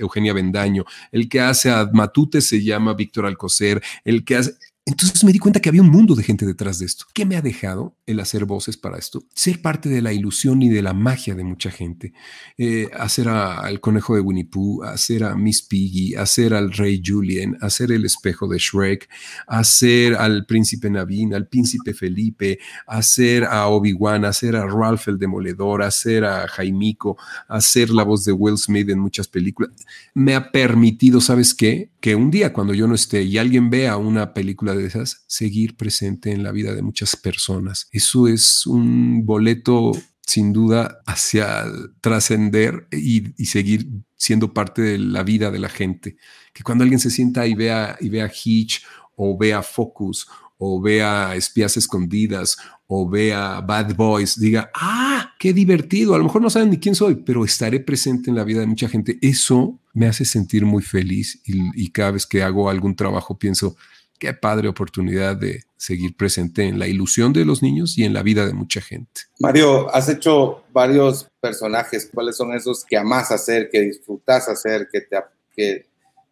Eugenia 0.00 0.32
Bendaño, 0.32 0.84
el 1.12 1.28
que 1.28 1.40
hace 1.40 1.70
a 1.70 1.88
Matute 1.92 2.40
se 2.40 2.62
llama 2.62 2.94
Víctor 2.94 3.26
Alcocer, 3.26 3.82
el 4.04 4.24
que 4.24 4.36
hace... 4.36 4.54
Entonces 4.90 5.22
me 5.22 5.32
di 5.32 5.38
cuenta 5.38 5.60
que 5.60 5.68
había 5.68 5.82
un 5.82 5.88
mundo 5.88 6.16
de 6.16 6.24
gente 6.24 6.44
detrás 6.44 6.80
de 6.80 6.86
esto. 6.86 7.04
¿Qué 7.14 7.24
me 7.24 7.36
ha 7.36 7.42
dejado 7.42 7.96
el 8.06 8.18
hacer 8.18 8.44
voces 8.44 8.76
para 8.76 8.98
esto? 8.98 9.22
Ser 9.32 9.62
parte 9.62 9.88
de 9.88 10.02
la 10.02 10.12
ilusión 10.12 10.62
y 10.62 10.68
de 10.68 10.82
la 10.82 10.94
magia 10.94 11.36
de 11.36 11.44
mucha 11.44 11.70
gente. 11.70 12.12
Eh, 12.58 12.88
hacer 12.98 13.28
al 13.28 13.78
conejo 13.78 14.16
de 14.16 14.20
Winnie 14.20 14.46
Pooh, 14.46 14.82
hacer 14.82 15.22
a 15.22 15.36
Miss 15.36 15.62
Piggy, 15.62 16.16
hacer 16.16 16.54
al 16.54 16.72
rey 16.72 17.00
Julien, 17.04 17.56
hacer 17.60 17.92
el 17.92 18.04
espejo 18.04 18.48
de 18.48 18.58
Shrek, 18.58 19.08
hacer 19.46 20.16
al 20.16 20.44
príncipe 20.44 20.90
Navin, 20.90 21.34
al 21.34 21.46
príncipe 21.46 21.94
Felipe, 21.94 22.58
hacer 22.88 23.44
a 23.44 23.68
Obi-Wan, 23.68 24.24
hacer 24.24 24.56
a 24.56 24.66
Ralph 24.66 25.06
el 25.06 25.18
Demoledor, 25.18 25.84
hacer 25.84 26.24
a 26.24 26.48
Jaimico, 26.48 27.16
hacer 27.46 27.90
la 27.90 28.02
voz 28.02 28.24
de 28.24 28.32
Will 28.32 28.58
Smith 28.58 28.88
en 28.88 28.98
muchas 28.98 29.28
películas. 29.28 29.70
Me 30.14 30.34
ha 30.34 30.50
permitido, 30.50 31.20
¿sabes 31.20 31.54
qué? 31.54 31.90
Que 32.00 32.14
un 32.14 32.30
día 32.30 32.52
cuando 32.52 32.72
yo 32.74 32.86
no 32.86 32.94
esté 32.94 33.22
y 33.22 33.36
alguien 33.38 33.68
vea 33.68 33.96
una 33.96 34.32
película 34.32 34.74
de 34.74 34.86
esas, 34.86 35.24
seguir 35.26 35.76
presente 35.76 36.32
en 36.32 36.42
la 36.42 36.52
vida 36.52 36.74
de 36.74 36.82
muchas 36.82 37.14
personas. 37.16 37.88
Eso 37.92 38.26
es 38.26 38.66
un 38.66 39.26
boleto 39.26 39.92
sin 40.26 40.52
duda 40.52 41.00
hacia 41.06 41.64
trascender 42.00 42.86
y, 42.92 43.44
seguir 43.44 43.88
siendo 44.16 44.54
parte 44.54 44.80
de 44.80 44.98
la 44.98 45.22
vida 45.24 45.50
de 45.50 45.58
la 45.58 45.68
gente. 45.68 46.16
Que 46.52 46.62
cuando 46.62 46.84
alguien 46.84 47.00
se 47.00 47.10
sienta 47.10 47.46
y 47.46 47.54
vea, 47.54 47.96
y 48.00 48.08
vea 48.08 48.30
Hitch 48.32 48.82
o 49.16 49.36
vea 49.36 49.62
Focus 49.62 50.28
o 50.56 50.80
vea 50.80 51.34
Espías 51.34 51.76
Escondidas 51.76 52.56
o 52.92 53.08
vea 53.08 53.60
Bad 53.60 53.94
Boys, 53.94 54.38
diga, 54.38 54.68
ah, 54.74 55.32
qué 55.38 55.52
divertido, 55.52 56.14
a 56.14 56.18
lo 56.18 56.24
mejor 56.24 56.42
no 56.42 56.50
saben 56.50 56.70
ni 56.70 56.78
quién 56.78 56.96
soy, 56.96 57.14
pero 57.14 57.44
estaré 57.44 57.78
presente 57.78 58.30
en 58.30 58.36
la 58.36 58.42
vida 58.42 58.58
de 58.60 58.66
mucha 58.66 58.88
gente. 58.88 59.16
Eso 59.22 59.78
me 59.92 60.08
hace 60.08 60.24
sentir 60.24 60.66
muy 60.66 60.82
feliz 60.82 61.40
y 61.44 61.90
cada 61.92 62.10
vez 62.10 62.26
que 62.26 62.42
hago 62.42 62.68
algún 62.68 62.96
trabajo 62.96 63.38
pienso, 63.38 63.76
qué 64.18 64.34
padre 64.34 64.68
oportunidad 64.68 65.36
de 65.36 65.62
seguir 65.76 66.16
presente 66.16 66.64
en 66.64 66.80
la 66.80 66.88
ilusión 66.88 67.32
de 67.32 67.44
los 67.44 67.62
niños 67.62 67.96
y 67.96 68.02
en 68.02 68.12
la 68.12 68.24
vida 68.24 68.44
de 68.44 68.52
mucha 68.52 68.80
gente. 68.80 69.22
Mario, 69.38 69.88
has 69.94 70.08
hecho 70.08 70.64
varios 70.72 71.28
personajes. 71.40 72.10
¿Cuáles 72.12 72.36
son 72.36 72.52
esos 72.52 72.84
que 72.84 72.98
amas 72.98 73.30
hacer, 73.30 73.70
que 73.70 73.80
disfrutas 73.80 74.48
hacer, 74.48 74.88
que 74.92 75.00
te, 75.00 75.16
que 75.56 75.86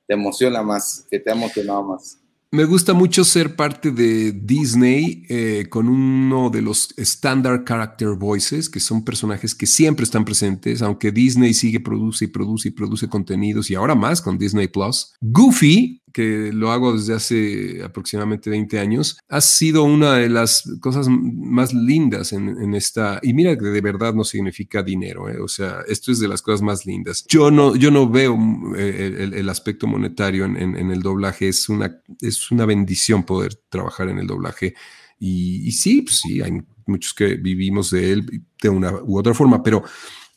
te 0.07 0.15
emociona 0.15 0.61
más, 0.63 1.07
que 1.09 1.21
te 1.21 1.31
ha 1.31 1.35
emocionado 1.35 1.85
más? 1.85 2.18
Me 2.51 2.65
gusta 2.65 2.95
mucho 2.95 3.25
ser 3.25 3.57
parte 3.57 3.91
de 3.91 4.33
Disney 4.33 5.23
eh, 5.29 5.67
con 5.69 5.87
uno 5.87 6.49
de 6.49 6.63
los 6.63 6.95
standard 6.97 7.65
character 7.67 8.15
voices, 8.15 8.71
que 8.71 8.81
son 8.81 9.05
personajes 9.05 9.55
que 9.55 9.67
siempre 9.67 10.05
están 10.05 10.25
presentes, 10.25 10.81
aunque 10.81 11.13
Disney 11.13 11.53
sigue, 11.53 11.79
produce 11.79 12.25
y 12.25 12.29
produce 12.29 12.69
y 12.69 12.71
produce 12.71 13.07
contenidos 13.07 13.71
y 13.71 13.75
ahora 13.75 13.95
más 13.95 14.23
con 14.23 14.39
Disney 14.39 14.67
Plus. 14.67 15.13
Goofy, 15.21 16.03
que 16.13 16.51
lo 16.53 16.71
hago 16.71 16.93
desde 16.93 17.15
hace 17.15 17.83
aproximadamente 17.85 18.51
20 18.51 18.79
años, 18.79 19.19
ha 19.29 19.41
sido 19.41 19.85
una 19.85 20.15
de 20.15 20.29
las 20.29 20.65
cosas 20.81 21.09
más 21.09 21.73
lindas 21.73 22.33
en, 22.33 22.75
esta, 22.75 23.21
y 23.23 23.33
mira 23.35 23.57
que 23.57 23.67
de 23.67 23.81
verdad 23.81 24.15
no 24.15 24.25
significa 24.25 24.83
dinero, 24.83 25.29
¿eh? 25.29 25.41
o 25.41 25.49
sea, 25.49 25.83
esto 25.87 26.13
es 26.13 26.21
de 26.21 26.29
las 26.29 26.43
cosas 26.43 26.63
más 26.63 26.87
lindas. 26.87 27.25
Yo 27.29 27.51
no, 27.51 27.77
yo 27.77 27.91
no 27.91 28.09
veo 28.09 28.39
eh, 28.77 29.31
el, 29.33 29.49
aspecto 29.49 29.87
monetario 29.87 30.45
en, 30.45 30.57
en, 30.57 30.91
el 30.91 31.01
doblaje, 31.03 31.49
es 31.49 31.69
una, 31.69 32.01
es 32.21 32.51
una 32.51 32.67
bendición 32.67 33.25
poder 33.25 33.55
trabajar 33.69 34.09
en 34.09 34.19
el 34.19 34.27
doblaje. 34.27 34.75
Y, 35.19 35.67
y 35.67 35.73
sí, 35.73 36.03
pues 36.03 36.21
sí, 36.21 36.41
hay 36.41 36.63
muchos 36.87 37.15
que 37.15 37.35
vivimos 37.35 37.91
de 37.91 38.13
él 38.13 38.43
de 38.61 38.69
una 38.69 38.93
u 38.93 39.19
otra 39.19 39.35
forma, 39.35 39.63
pero 39.63 39.83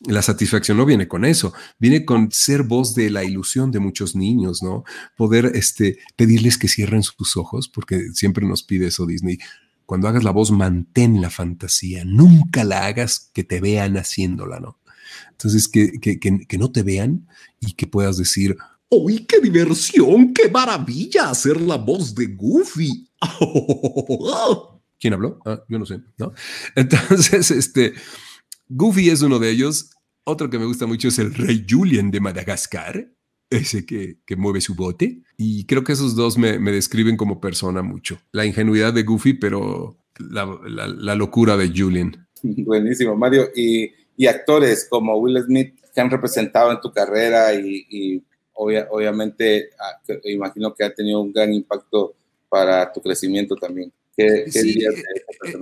la 0.06 0.22
satisfacción 0.22 0.76
no 0.76 0.86
viene 0.86 1.08
con 1.08 1.24
eso, 1.24 1.52
viene 1.78 2.04
con 2.04 2.32
ser 2.32 2.62
voz 2.62 2.94
de 2.94 3.10
la 3.10 3.24
ilusión 3.24 3.70
de 3.70 3.78
muchos 3.78 4.16
niños, 4.16 4.62
¿no? 4.62 4.84
Poder 5.16 5.52
este, 5.54 5.98
pedirles 6.16 6.58
que 6.58 6.68
cierren 6.68 7.02
sus 7.02 7.36
ojos, 7.36 7.68
porque 7.68 8.08
siempre 8.12 8.46
nos 8.46 8.62
pide 8.62 8.88
eso 8.88 9.06
Disney. 9.06 9.38
Cuando 9.86 10.08
hagas 10.08 10.24
la 10.24 10.30
voz, 10.30 10.50
mantén 10.50 11.20
la 11.20 11.30
fantasía, 11.30 12.04
nunca 12.04 12.64
la 12.64 12.86
hagas 12.86 13.30
que 13.32 13.44
te 13.44 13.60
vean 13.60 13.96
haciéndola, 13.96 14.58
¿no? 14.60 14.80
Entonces, 15.30 15.68
que, 15.68 16.00
que, 16.00 16.18
que, 16.18 16.58
no 16.58 16.72
te 16.72 16.82
vean 16.82 17.28
y 17.60 17.72
que 17.72 17.86
puedas 17.86 18.16
decir, 18.16 18.56
¡Uy, 18.88 19.24
qué 19.26 19.40
diversión! 19.40 20.34
¡Qué 20.34 20.50
maravilla 20.50 21.30
hacer 21.30 21.60
la 21.60 21.76
voz 21.76 22.14
de 22.14 22.26
Goofy! 22.26 23.10
¿Quién 25.00 25.14
habló? 25.14 25.40
Ah, 25.44 25.62
yo 25.68 25.78
no 25.78 25.86
sé, 25.86 26.00
¿no? 26.18 26.32
Entonces, 26.76 27.50
este, 27.50 27.94
Goofy 28.68 29.10
es 29.10 29.22
uno 29.22 29.38
de 29.38 29.50
ellos. 29.50 29.90
Otro 30.24 30.48
que 30.48 30.58
me 30.58 30.66
gusta 30.66 30.86
mucho 30.86 31.08
es 31.08 31.18
el 31.18 31.34
Rey 31.34 31.66
Julien 31.68 32.10
de 32.10 32.20
Madagascar, 32.20 33.08
ese 33.50 33.84
que, 33.84 34.18
mueve 34.36 34.60
su 34.60 34.74
bote. 34.74 35.22
Y 35.36 35.66
creo 35.66 35.82
que 35.82 35.92
esos 35.92 36.14
dos 36.14 36.38
me, 36.38 36.58
describen 36.58 37.16
como 37.16 37.40
persona 37.40 37.82
mucho. 37.82 38.18
La 38.30 38.46
ingenuidad 38.46 38.92
de 38.92 39.02
Goofy, 39.02 39.34
pero 39.34 39.98
la, 40.18 41.14
locura 41.14 41.56
de 41.56 41.72
Julien. 41.74 42.26
Buenísimo, 42.42 43.16
Mario. 43.16 43.48
Y, 43.54 43.92
actores 44.28 44.86
como 44.88 45.16
Will 45.16 45.42
Smith 45.42 45.74
que 45.92 46.00
han 46.00 46.08
representado 46.08 46.70
en 46.70 46.80
tu 46.80 46.92
carrera 46.92 47.52
y, 47.54 48.22
obviamente 48.54 49.70
ah, 49.80 50.00
imagino 50.22 50.72
que 50.72 50.84
ha 50.84 50.94
tenido 50.94 51.20
un 51.20 51.32
gran 51.32 51.52
impacto 51.52 52.14
para 52.48 52.92
tu 52.92 53.00
crecimiento 53.00 53.56
también. 53.56 53.92
¿Qué, 54.16 54.44
dirías 54.52 54.94
eh, 54.94 55.02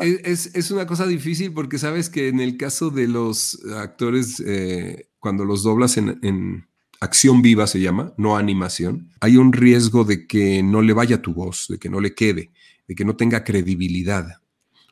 eh, 0.01 0.23
es, 0.25 0.55
es, 0.55 0.71
una 0.73 0.87
cosa 0.87 1.07
difícil 1.07 1.53
porque 1.53 1.79
sabes 1.79 2.11
que 2.11 2.29
en 2.29 2.41
el 2.41 2.57
caso 2.57 2.91
de 2.91 3.07
los 3.07 3.65
actores, 3.77 4.43
eh, 4.45 5.09
cuando 5.21 5.45
los 5.45 5.63
doblas 5.63 5.97
en, 5.97 6.67
acción 7.01 7.43
viva 7.43 7.67
se 7.67 7.81
llama, 7.81 8.13
no 8.17 8.37
animación, 8.37 9.11
hay 9.21 9.37
un 9.37 9.53
riesgo 9.53 10.05
de 10.05 10.27
que 10.27 10.63
no 10.63 10.83
le 10.83 10.93
vaya 10.93 11.23
tu 11.23 11.33
voz, 11.33 11.67
de 11.69 11.79
que 11.79 11.89
no 11.89 12.01
le 12.01 12.15
quede, 12.15 12.51
de 12.89 12.95
que 12.95 13.05
no 13.05 13.17
tenga 13.17 13.45
credibilidad. 13.45 14.27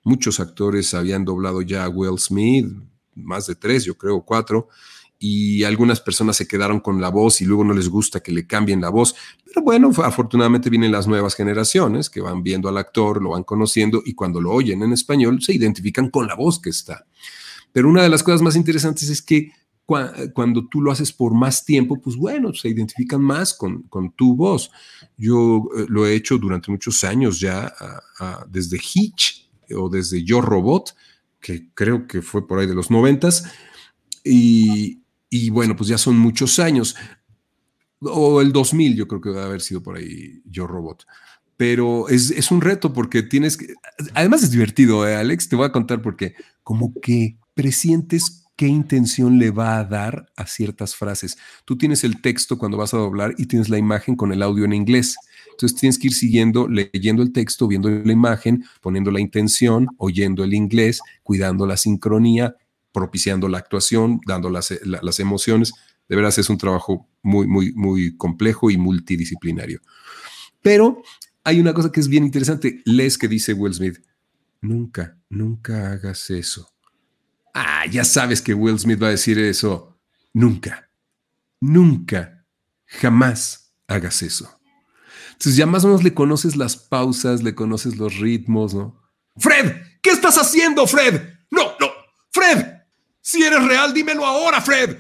Muchos 0.04 0.40
actores 0.40 0.94
habían 0.94 1.24
doblado 1.24 1.60
ya 1.60 1.84
a 1.84 1.88
Will 1.88 2.18
Smith, 2.18 2.66
más 3.14 3.46
de 3.48 3.56
tres, 3.56 3.84
yo 3.84 3.98
creo, 3.98 4.22
cuatro, 4.22 4.68
y 5.18 5.64
algunas 5.64 6.00
personas 6.00 6.37
se 6.37 6.46
quedaron 6.46 6.81
con 6.81 7.00
la 7.00 7.09
voz 7.09 7.40
y 7.40 7.44
luego 7.44 7.64
no 7.64 7.74
les 7.74 7.88
gusta 7.88 8.20
que 8.20 8.31
le 8.31 8.46
cambien 8.46 8.81
la 8.81 8.88
voz. 8.88 9.16
Pero 9.44 9.62
bueno, 9.62 9.90
afortunadamente 10.02 10.70
vienen 10.70 10.92
las 10.92 11.09
nuevas 11.09 11.35
generaciones 11.35 12.09
que 12.09 12.20
van 12.20 12.42
viendo 12.42 12.68
al 12.68 12.78
actor, 12.78 13.20
lo 13.20 13.31
van 13.31 13.42
conociendo 13.42 14.02
y 14.04 14.14
cuando 14.14 14.40
lo 14.40 14.52
oyen 14.52 14.83
en 14.83 14.92
español 14.92 15.42
se 15.42 15.54
identifican 15.54 16.11
con 16.11 16.26
la 16.26 16.35
voz 16.35 16.61
que 16.61 16.70
está. 16.70 17.07
Pero 17.72 17.88
una 17.88 18.02
de 18.02 18.09
las 18.09 18.22
cosas 18.22 18.42
más 18.42 18.57
interesantes 18.57 19.09
es 19.09 19.20
que 19.20 19.50
cuando 20.35 20.68
tú 20.68 20.83
lo 20.83 20.92
haces 20.92 21.12
por 21.12 21.33
más 21.33 21.64
tiempo, 21.64 21.98
pues 21.98 22.14
bueno, 22.14 22.52
se 22.52 22.68
identifican 22.68 23.22
más 23.22 23.54
con, 23.54 23.85
con 23.85 24.12
tu 24.12 24.37
voz. 24.37 24.70
Yo 25.16 25.66
eh, 25.76 25.87
lo 25.88 26.07
he 26.07 26.14
hecho 26.14 26.37
durante 26.37 26.70
muchos 26.70 27.02
años 27.04 27.40
ya, 27.40 27.72
desde 28.48 28.76
Hitch 28.76 29.48
o 29.74 29.88
desde 29.88 30.22
Yo 30.22 30.42
Robot, 30.42 30.94
que 31.40 31.70
creo 31.72 32.07
que 32.07 32.20
fue 32.20 32.46
por 32.46 32.59
ahí 32.59 32.66
de 32.66 32.74
los 32.74 32.90
noventas, 32.90 33.50
y, 34.24 35.00
y 35.30 35.50
bueno, 35.50 35.76
pues 35.76 35.88
ya 35.88 35.98
son 35.98 36.18
muchos 36.18 36.58
años. 36.58 36.96
O 38.00 38.40
el 38.40 38.52
2000, 38.52 38.96
yo 38.96 39.08
creo 39.08 39.20
que 39.20 39.30
a 39.38 39.44
haber 39.44 39.60
sido 39.60 39.82
por 39.82 39.96
ahí 39.96 40.40
Yo 40.44 40.66
Robot. 40.66 41.06
Pero 41.56 42.08
es, 42.08 42.30
es 42.30 42.50
un 42.50 42.60
reto 42.60 42.92
porque 42.92 43.22
tienes 43.22 43.56
que. 43.56 43.74
Además 44.14 44.42
es 44.42 44.52
divertido, 44.52 45.06
¿eh, 45.08 45.16
Alex. 45.16 45.48
Te 45.48 45.56
voy 45.56 45.66
a 45.66 45.72
contar 45.72 46.00
porque, 46.00 46.34
como 46.62 46.94
que 47.00 47.36
presientes 47.54 48.44
qué 48.58 48.66
intención 48.66 49.38
le 49.38 49.52
va 49.52 49.78
a 49.78 49.84
dar 49.84 50.26
a 50.36 50.46
ciertas 50.46 50.94
frases. 50.96 51.38
Tú 51.64 51.78
tienes 51.78 52.02
el 52.02 52.20
texto 52.20 52.58
cuando 52.58 52.76
vas 52.76 52.92
a 52.92 52.98
doblar 52.98 53.34
y 53.38 53.46
tienes 53.46 53.68
la 53.68 53.78
imagen 53.78 54.16
con 54.16 54.32
el 54.32 54.42
audio 54.42 54.64
en 54.64 54.72
inglés. 54.72 55.16
Entonces 55.52 55.78
tienes 55.78 55.98
que 55.98 56.08
ir 56.08 56.14
siguiendo, 56.14 56.68
leyendo 56.68 57.22
el 57.22 57.32
texto, 57.32 57.68
viendo 57.68 57.88
la 57.88 58.12
imagen, 58.12 58.64
poniendo 58.80 59.12
la 59.12 59.20
intención, 59.20 59.88
oyendo 59.96 60.42
el 60.42 60.54
inglés, 60.54 61.00
cuidando 61.22 61.66
la 61.66 61.76
sincronía, 61.76 62.56
propiciando 62.92 63.48
la 63.48 63.59
actuación, 63.59 64.20
dando 64.27 64.51
las, 64.51 64.72
las 64.83 65.20
emociones. 65.20 65.72
De 66.09 66.16
veras 66.16 66.38
es 66.38 66.48
un 66.48 66.59
trabajo 66.59 67.09
muy, 67.22 67.46
muy, 67.46 67.72
muy 67.74 68.16
complejo 68.16 68.70
y 68.70 68.79
multidisciplinario. 68.79 69.81
Pero 70.62 71.03
hay 71.44 71.61
una 71.61 71.74
cosa 71.74 71.92
que 71.92 72.01
es 72.01 72.09
bien 72.09 72.24
interesante. 72.24 72.83
Lees 72.85 73.18
que 73.18 73.29
dice 73.29 73.53
Will 73.53 73.74
Smith, 73.74 73.98
nunca, 74.61 75.18
nunca 75.29 75.92
hagas 75.92 76.31
eso 76.31 76.68
Ah, 77.61 77.87
ya 77.87 78.05
sabes 78.05 78.40
que 78.40 78.55
Will 78.55 78.79
Smith 78.79 79.03
va 79.03 79.09
a 79.09 79.11
decir 79.11 79.37
eso. 79.37 79.98
Nunca, 80.33 80.88
nunca, 81.61 82.44
jamás 82.87 83.74
hagas 83.88 84.22
eso. 84.22 84.61
Entonces 85.33 85.57
ya 85.57 85.66
más 85.66 85.83
o 85.85 85.88
menos 85.88 86.05
le 86.05 86.14
conoces 86.14 86.55
las 86.55 86.77
pausas, 86.77 87.42
le 87.42 87.57
conoces 87.57 87.96
los 87.96 88.18
ritmos, 88.18 88.74
¿no? 88.74 89.03
Fred, 89.37 89.83
¿qué 90.03 90.11
estás 90.11 90.37
haciendo, 90.38 90.87
Fred? 90.87 91.20
No, 91.51 91.72
no, 91.81 91.88
Fred, 92.31 92.77
si 93.28 93.42
eres 93.42 93.62
real, 93.62 93.92
dímelo 93.92 94.24
ahora, 94.24 94.58
Fred. 94.62 94.96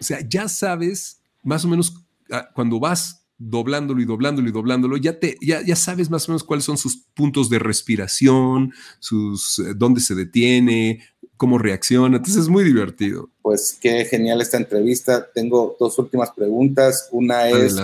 O 0.00 0.04
sea, 0.04 0.20
ya 0.20 0.48
sabes 0.48 1.20
más 1.42 1.64
o 1.64 1.68
menos 1.68 1.92
ah, 2.30 2.48
cuando 2.54 2.78
vas 2.78 3.26
doblándolo 3.36 4.00
y 4.00 4.04
doblándolo 4.04 4.48
y 4.48 4.52
doblándolo, 4.52 4.96
ya, 4.96 5.18
te, 5.18 5.36
ya, 5.42 5.60
ya 5.60 5.74
sabes 5.74 6.08
más 6.08 6.28
o 6.28 6.32
menos 6.32 6.44
cuáles 6.44 6.64
son 6.64 6.78
sus 6.78 7.04
puntos 7.14 7.50
de 7.50 7.58
respiración, 7.58 8.72
sus, 9.00 9.58
eh, 9.58 9.72
dónde 9.74 10.00
se 10.00 10.14
detiene, 10.14 11.02
cómo 11.36 11.58
reacciona. 11.58 12.18
Entonces 12.18 12.42
es 12.42 12.48
muy 12.48 12.62
divertido. 12.62 13.28
Pues 13.42 13.76
qué 13.80 14.04
genial 14.04 14.40
esta 14.40 14.56
entrevista. 14.56 15.28
Tengo 15.34 15.76
dos 15.80 15.98
últimas 15.98 16.30
preguntas. 16.30 17.08
Una 17.10 17.48
es, 17.48 17.76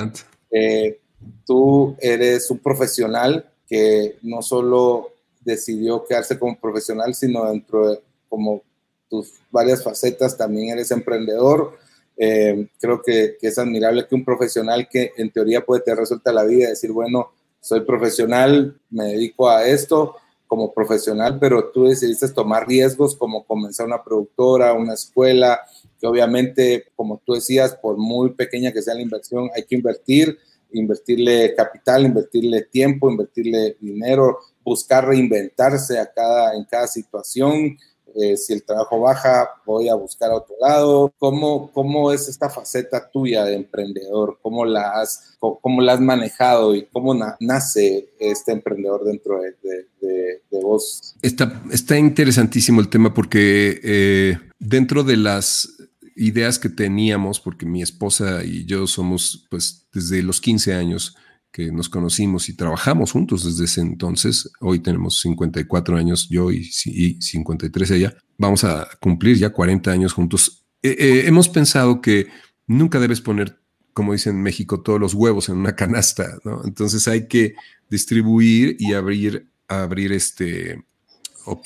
eh, 0.53 1.01
tú 1.45 1.97
eres 2.01 2.49
un 2.49 2.59
profesional 2.59 3.45
que 3.69 4.19
no 4.23 4.41
solo 4.41 5.09
decidió 5.41 6.05
quedarse 6.07 6.39
como 6.39 6.61
profesional, 6.61 7.13
sino 7.13 7.51
dentro 7.51 7.91
de 7.91 8.01
como 8.29 8.63
tus 9.11 9.35
varias 9.51 9.83
facetas, 9.83 10.39
también 10.39 10.71
eres 10.71 10.91
emprendedor. 10.93 11.77
Eh, 12.17 12.69
creo 12.79 13.03
que, 13.03 13.37
es 13.41 13.59
admirable 13.59 14.07
que 14.07 14.15
un 14.15 14.25
profesional 14.25 14.89
que 14.89 15.13
en 15.17 15.31
teoría 15.31 15.65
puede 15.65 15.83
te 15.83 15.95
resuelta 15.95 16.33
la 16.33 16.45
vida, 16.45 16.69
decir, 16.69 16.93
bueno, 16.93 17.33
soy 17.61 17.81
profesional, 17.81 18.81
me 18.89 19.05
dedico 19.07 19.51
a 19.51 19.67
esto, 19.67 20.17
como 20.47 20.73
profesional, 20.73 21.39
pero 21.39 21.71
tú 21.71 21.85
decidiste 21.85 22.29
tomar 22.29 22.67
riesgos 22.67 23.15
como 23.15 23.45
comenzar 23.45 23.87
una 23.87 24.03
productora, 24.03 24.73
una 24.73 24.95
escuela, 24.95 25.61
que 26.01 26.07
obviamente, 26.07 26.87
como 26.97 27.21
tú 27.25 27.35
decías, 27.35 27.77
por 27.77 27.97
muy 27.99 28.31
pequeña 28.31 28.73
que 28.73 28.83
sea 28.83 28.95
la 28.95 29.03
inversión, 29.03 29.49
hay 29.55 29.65
que 29.65 29.77
invertir, 29.77 30.39
invertirle 30.73 31.55
capital, 31.55 32.05
invertirle 32.05 32.63
tiempo, 32.63 33.11
invertirle 33.11 33.77
dinero, 33.81 34.39
buscar 34.65 35.07
reinventarse 35.07 35.99
a 35.99 36.11
cada, 36.13 36.55
en 36.55 36.65
cada 36.65 36.87
situación, 36.87 37.77
eh, 38.15 38.37
si 38.37 38.53
el 38.53 38.65
trabajo 38.65 39.01
baja, 39.01 39.49
voy 39.65 39.89
a 39.89 39.95
buscar 39.95 40.31
a 40.31 40.37
otro 40.37 40.55
lado. 40.61 41.13
¿Cómo, 41.19 41.71
¿Cómo 41.73 42.13
es 42.13 42.29
esta 42.29 42.49
faceta 42.49 43.11
tuya 43.11 43.45
de 43.45 43.55
emprendedor? 43.55 44.39
¿Cómo 44.43 44.65
la 44.65 45.01
has, 45.01 45.37
cómo, 45.39 45.81
la 45.81 45.95
has 45.95 46.01
manejado 46.01 46.75
y 46.75 46.87
cómo 46.87 47.15
nace 47.41 48.11
este 48.19 48.53
emprendedor 48.53 49.05
dentro 49.05 49.41
de, 49.41 50.61
vos? 50.63 51.15
Está, 51.23 51.63
está 51.71 51.99
interesantísimo 51.99 52.81
el 52.81 52.89
tema 52.89 53.15
porque 53.15 53.81
eh, 53.83 54.39
dentro 54.59 55.03
de 55.03 55.17
las 55.17 55.69
ideas 56.17 56.59
que 56.59 56.69
teníamos, 56.69 57.41
porque 57.41 57.67
mi 57.67 57.83
esposa 57.83 58.45
y 58.45 58.67
yo 58.67 58.87
somos, 58.87 59.47
pues, 59.51 59.87
desde 59.93 60.23
los 60.23 60.41
15 60.41 60.75
años, 60.75 61.17
que 61.53 61.73
nos 61.73 61.89
conocimos 61.89 62.49
y 62.49 62.55
trabajamos 62.55 63.13
juntos 63.13 63.45
desde 63.45 63.65
ese 63.65 63.81
entonces. 63.81 64.51
Hoy 64.61 64.79
tenemos 64.81 65.21
54 65.21 65.97
años, 65.97 66.29
yo 66.29 66.51
y, 66.51 66.65
53 66.65 67.91
ella. 67.91 68.15
Vamos 68.39 68.65
a 68.65 68.89
cumplir 69.01 69.37
ya 69.37 69.51
40 69.51 69.91
años 69.91 70.13
juntos. 70.13 70.65
Eh, 70.83 70.97
eh, 70.99 71.23
hemos 71.27 71.49
pensado 71.49 72.01
que 72.01 72.29
nunca 72.67 73.01
debes 73.01 73.21
poner, 73.21 73.61
como 73.93 74.13
dicen 74.13 74.37
en 74.37 74.43
México, 74.43 74.81
todos 74.83 75.01
los 75.01 75.15
huevos 75.15 75.49
en 75.49 75.57
una 75.57 75.75
canasta, 75.75 76.39
¿no? 76.45 76.63
Entonces 76.65 77.09
hay 77.09 77.27
que 77.27 77.55
distribuir 77.91 78.77
y 78.79 78.95
abrir, 78.95 79.51
abrir 79.67 80.13
este, 80.13 80.85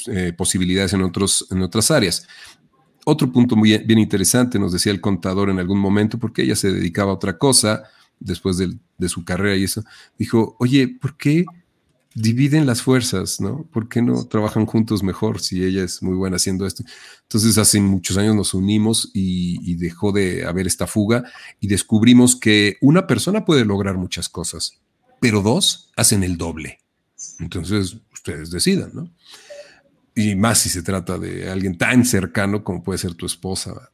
eh, 0.06 0.32
posibilidades 0.36 0.94
en, 0.94 1.02
otros, 1.02 1.46
en 1.50 1.60
otras 1.62 1.90
áreas. 1.90 2.26
Otro 3.04 3.30
punto 3.30 3.54
muy 3.54 3.76
bien 3.78 3.98
interesante, 3.98 4.58
nos 4.58 4.72
decía 4.72 4.90
el 4.90 5.02
contador 5.02 5.50
en 5.50 5.58
algún 5.58 5.78
momento, 5.78 6.18
porque 6.18 6.42
ella 6.42 6.56
se 6.56 6.72
dedicaba 6.72 7.10
a 7.10 7.16
otra 7.16 7.36
cosa, 7.36 7.84
después 8.24 8.56
de, 8.56 8.76
su 9.08 9.24
carrera 9.24 9.56
y 9.56 9.64
eso, 9.64 9.84
dijo, 10.18 10.56
oye, 10.58 10.88
¿por 10.88 11.16
qué 11.16 11.44
dividen 12.14 12.64
las 12.64 12.80
fuerzas, 12.80 13.40
no? 13.40 13.68
¿Por 13.70 13.88
qué 13.88 14.00
no 14.00 14.24
trabajan 14.26 14.66
juntos 14.66 15.02
mejor 15.02 15.40
si 15.40 15.62
ella 15.62 15.84
es 15.84 16.02
muy 16.02 16.14
buena 16.14 16.36
haciendo 16.36 16.66
esto? 16.66 16.84
Entonces, 17.22 17.58
hace 17.58 17.80
muchos 17.80 18.16
años 18.16 18.34
nos 18.34 18.54
unimos 18.54 19.10
y, 19.12 19.74
dejó 19.76 20.12
de 20.12 20.46
haber 20.46 20.66
esta 20.66 20.86
fuga 20.86 21.24
y 21.60 21.68
descubrimos 21.68 22.36
que 22.36 22.78
una 22.80 23.06
persona 23.06 23.44
puede 23.44 23.64
lograr 23.64 23.98
muchas 23.98 24.28
cosas, 24.28 24.80
pero 25.20 25.42
dos 25.42 25.92
hacen 25.96 26.24
el 26.24 26.38
doble. 26.38 26.78
Entonces, 27.40 27.98
ustedes 28.12 28.50
decidan, 28.50 28.90
¿no? 28.94 29.10
Y 30.14 30.34
más 30.36 30.58
si 30.60 30.68
se 30.70 30.82
trata 30.82 31.18
de 31.18 31.50
alguien 31.50 31.76
tan 31.76 32.04
cercano 32.04 32.62
como 32.62 32.82
puede 32.82 32.98
ser 32.98 33.14
tu 33.14 33.26
esposa, 33.26 33.90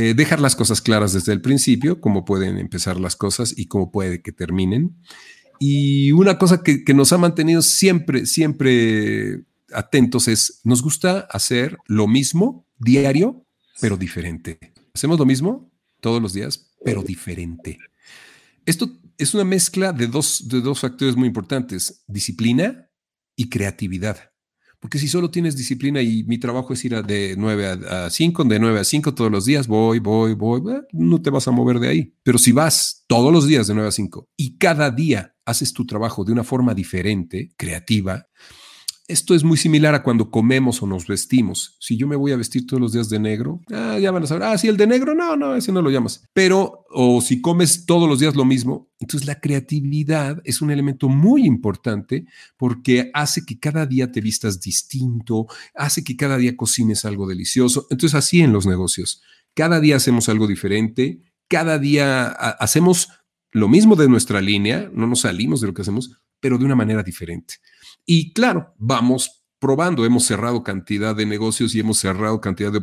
eh, 0.00 0.14
dejar 0.14 0.38
las 0.38 0.54
cosas 0.54 0.80
claras 0.80 1.12
desde 1.12 1.32
el 1.32 1.40
principio, 1.40 2.00
cómo 2.00 2.24
pueden 2.24 2.56
empezar 2.58 3.00
las 3.00 3.16
cosas 3.16 3.52
y 3.56 3.66
cómo 3.66 3.90
puede 3.90 4.22
que 4.22 4.30
terminen. 4.30 4.96
Y 5.58 6.12
una 6.12 6.38
cosa 6.38 6.62
que, 6.62 6.84
nos 6.94 7.12
ha 7.12 7.18
mantenido 7.18 7.62
siempre, 7.62 8.24
siempre 8.24 9.42
atentos 9.72 10.28
es, 10.28 10.60
nos 10.62 10.82
gusta 10.82 11.26
hacer 11.32 11.78
lo 11.86 12.06
mismo 12.06 12.64
diario, 12.78 13.44
pero 13.80 13.96
diferente. 13.96 14.60
Hacemos 14.94 15.18
lo 15.18 15.26
mismo 15.26 15.68
todos 16.00 16.22
los 16.22 16.32
días, 16.32 16.70
pero 16.84 17.02
diferente. 17.02 17.76
Esto 18.66 19.00
es 19.16 19.34
una 19.34 19.42
mezcla 19.42 19.92
de 19.92 20.06
dos, 20.06 20.46
de 20.46 20.60
dos 20.60 20.78
factores 20.78 21.16
muy 21.16 21.26
importantes, 21.26 22.04
disciplina 22.06 22.88
y 23.34 23.48
creatividad. 23.48 24.27
Porque 24.80 24.98
si 24.98 25.08
solo 25.08 25.30
tienes 25.30 25.56
disciplina 25.56 26.00
y 26.02 26.22
mi 26.24 26.38
trabajo 26.38 26.72
es 26.72 26.84
ir 26.84 27.02
de 27.04 27.34
9 27.36 27.66
a, 27.88 28.10
5, 28.10 28.44
de 28.44 28.58
9 28.60 28.80
a 28.80 28.84
5 28.84 29.14
todos 29.14 29.30
los 29.30 29.44
días, 29.44 29.66
voy, 29.66 29.98
voy, 29.98 30.34
voy, 30.34 30.62
no 30.92 31.20
te 31.20 31.30
vas 31.30 31.48
a 31.48 31.50
mover 31.50 31.80
de 31.80 31.88
ahí. 31.88 32.14
Pero 32.22 32.38
si 32.38 32.52
vas 32.52 33.04
todos 33.08 33.32
los 33.32 33.46
días 33.46 33.66
de 33.66 33.74
9 33.74 33.88
a 33.88 33.92
5 33.92 34.28
y 34.36 34.56
cada 34.56 34.90
día 34.90 35.34
haces 35.44 35.72
tu 35.72 35.84
trabajo 35.84 36.24
de 36.24 36.32
una 36.32 36.44
forma 36.44 36.74
diferente, 36.74 37.50
creativa, 37.56 38.28
esto 39.08 39.34
es 39.34 39.42
muy 39.42 39.56
similar 39.56 39.94
a 39.94 40.02
cuando 40.02 40.30
comemos 40.30 40.82
o 40.82 40.86
nos 40.86 41.06
vestimos. 41.06 41.76
Si 41.80 41.96
yo 41.96 42.06
me 42.06 42.14
voy 42.14 42.32
a 42.32 42.36
vestir 42.36 42.66
todos 42.66 42.80
los 42.80 42.92
días 42.92 43.08
de 43.08 43.18
negro, 43.18 43.62
ah, 43.72 43.98
ya 43.98 44.10
van 44.10 44.22
a 44.22 44.26
saber, 44.26 44.42
ah, 44.42 44.58
sí, 44.58 44.68
el 44.68 44.76
de 44.76 44.86
negro, 44.86 45.14
no, 45.14 45.34
no, 45.34 45.56
ese 45.56 45.72
no 45.72 45.80
lo 45.80 45.90
llamas. 45.90 46.22
Pero, 46.34 46.84
o 46.90 47.22
si 47.22 47.40
comes 47.40 47.86
todos 47.86 48.06
los 48.06 48.20
días 48.20 48.36
lo 48.36 48.44
mismo, 48.44 48.90
entonces 49.00 49.26
la 49.26 49.40
creatividad 49.40 50.42
es 50.44 50.60
un 50.60 50.70
elemento 50.70 51.08
muy 51.08 51.46
importante 51.46 52.26
porque 52.58 53.10
hace 53.14 53.46
que 53.46 53.58
cada 53.58 53.86
día 53.86 54.12
te 54.12 54.20
vistas 54.20 54.60
distinto, 54.60 55.46
hace 55.74 56.04
que 56.04 56.14
cada 56.14 56.36
día 56.36 56.54
cocines 56.54 57.06
algo 57.06 57.26
delicioso. 57.26 57.86
Entonces, 57.90 58.14
así 58.14 58.42
en 58.42 58.52
los 58.52 58.66
negocios, 58.66 59.22
cada 59.54 59.80
día 59.80 59.96
hacemos 59.96 60.28
algo 60.28 60.46
diferente, 60.46 61.22
cada 61.48 61.78
día 61.78 62.26
hacemos 62.26 63.08
lo 63.52 63.68
mismo 63.68 63.96
de 63.96 64.08
nuestra 64.08 64.42
línea, 64.42 64.90
no 64.92 65.06
nos 65.06 65.20
salimos 65.20 65.62
de 65.62 65.68
lo 65.68 65.72
que 65.72 65.80
hacemos, 65.80 66.10
pero 66.40 66.58
de 66.58 66.66
una 66.66 66.76
manera 66.76 67.02
diferente. 67.02 67.54
Y 68.10 68.32
claro, 68.32 68.72
vamos 68.78 69.44
probando, 69.58 70.06
hemos 70.06 70.24
cerrado 70.24 70.62
cantidad 70.62 71.14
de 71.14 71.26
negocios 71.26 71.74
y 71.74 71.80
hemos 71.80 71.98
cerrado 71.98 72.40
cantidad 72.40 72.72
de, 72.72 72.82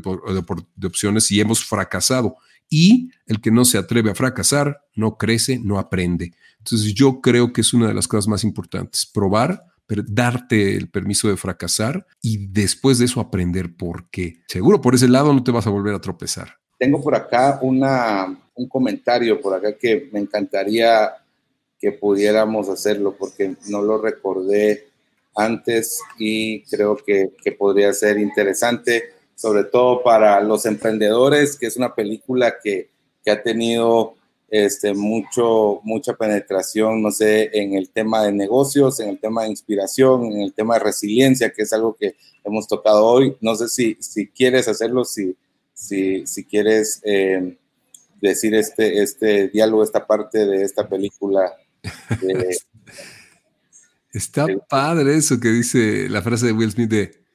opciones 0.85 1.31
y 1.31 1.41
hemos 1.41 1.65
fracasado. 1.65 2.35
Y 2.69 3.09
el 3.25 3.41
que 3.41 3.49
no 3.49 3.65
se 3.65 3.79
atreve 3.79 4.11
a 4.11 4.15
fracasar 4.15 4.81
no 4.93 5.17
crece, 5.17 5.57
no 5.57 5.79
aprende. 5.79 6.33
Entonces 6.59 6.93
yo 6.93 7.21
creo 7.21 7.53
que 7.53 7.61
es 7.61 7.73
una 7.73 7.87
de 7.87 7.95
las 7.95 8.07
cosas 8.07 8.27
más 8.27 8.43
importantes, 8.43 9.07
probar, 9.07 9.63
darte 9.87 10.77
el 10.77 10.91
permiso 10.91 11.27
de 11.27 11.37
fracasar 11.37 12.05
y 12.21 12.45
después 12.45 12.99
de 12.99 13.05
eso 13.05 13.19
aprender 13.19 13.75
por 13.75 14.07
qué. 14.11 14.43
Seguro 14.47 14.79
por 14.79 14.93
ese 14.93 15.07
lado 15.07 15.33
no 15.33 15.43
te 15.43 15.49
vas 15.49 15.65
a 15.65 15.71
volver 15.71 15.95
a 15.95 16.01
tropezar. 16.01 16.49
Tengo 16.77 17.01
por 17.01 17.15
acá 17.15 17.57
una, 17.63 18.27
un 18.53 18.69
comentario 18.69 19.41
por 19.41 19.55
acá 19.55 19.75
que 19.75 20.07
me 20.13 20.19
encantaría 20.19 21.13
que 21.79 21.93
pudiéramos 21.93 22.69
hacerlo 22.69 23.15
porque 23.17 23.55
no 23.69 23.81
lo 23.81 23.99
recordé 23.99 24.93
antes 25.35 25.99
y 26.17 26.63
creo 26.63 26.97
que, 26.97 27.31
podría 27.57 27.93
ser 27.93 28.17
interesante, 28.17 29.03
sobre 29.35 29.65
todo 29.65 30.01
para 30.01 30.39
los 30.41 30.65
emprendedores, 30.65 31.57
que 31.57 31.67
es 31.67 31.77
una 31.77 31.93
película 31.93 32.55
que, 32.63 32.89
ha 33.27 33.41
tenido 33.41 34.13
este, 34.49 34.93
mucho, 34.93 35.81
mucha 35.83 36.13
penetración, 36.13 37.01
no 37.01 37.09
sé, 37.09 37.49
en 37.53 37.73
el 37.73 37.89
tema 37.89 38.23
de 38.23 38.31
negocios, 38.31 38.99
en 38.99 39.09
el 39.09 39.19
tema 39.19 39.43
de 39.43 39.49
inspiración, 39.49 40.25
en 40.25 40.41
el 40.41 40.53
tema 40.53 40.75
de 40.75 40.81
resiliencia, 40.81 41.49
que 41.49 41.63
es 41.63 41.73
algo 41.73 41.95
que 41.95 42.15
hemos 42.43 42.67
tocado 42.67 43.03
hoy. 43.03 43.35
No 43.41 43.55
sé 43.55 43.67
si, 43.67 43.97
si 43.99 44.27
quieres 44.27 44.67
hacerlo, 44.67 45.05
si, 45.05 45.35
si, 45.73 46.27
si 46.27 46.45
quieres 46.45 47.01
eh, 47.03 47.57
decir 48.21 48.53
este, 48.53 49.01
este 49.01 49.47
diálogo, 49.47 49.83
esta 49.83 50.05
parte 50.05 50.45
de 50.45 50.63
esta 50.63 50.87
película. 50.87 51.51
Está 54.15 54.47
padre 54.69 55.17
eso 55.17 55.41
que 55.41 55.49
dice 55.49 56.07
la 56.07 56.21
frase 56.21 56.45
de 56.45 56.53
Will 56.53 56.71
Smith 56.71 56.89
de 56.89 57.25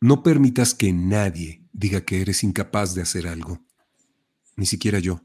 no 0.00 0.22
permitas 0.22 0.74
que 0.74 0.92
nadie 0.92 1.64
diga 1.72 2.02
que 2.02 2.20
eres 2.20 2.44
incapaz 2.44 2.94
de 2.94 3.02
hacer 3.02 3.26
algo, 3.26 3.60
ni 4.54 4.64
siquiera 4.64 5.00
yo. 5.00 5.24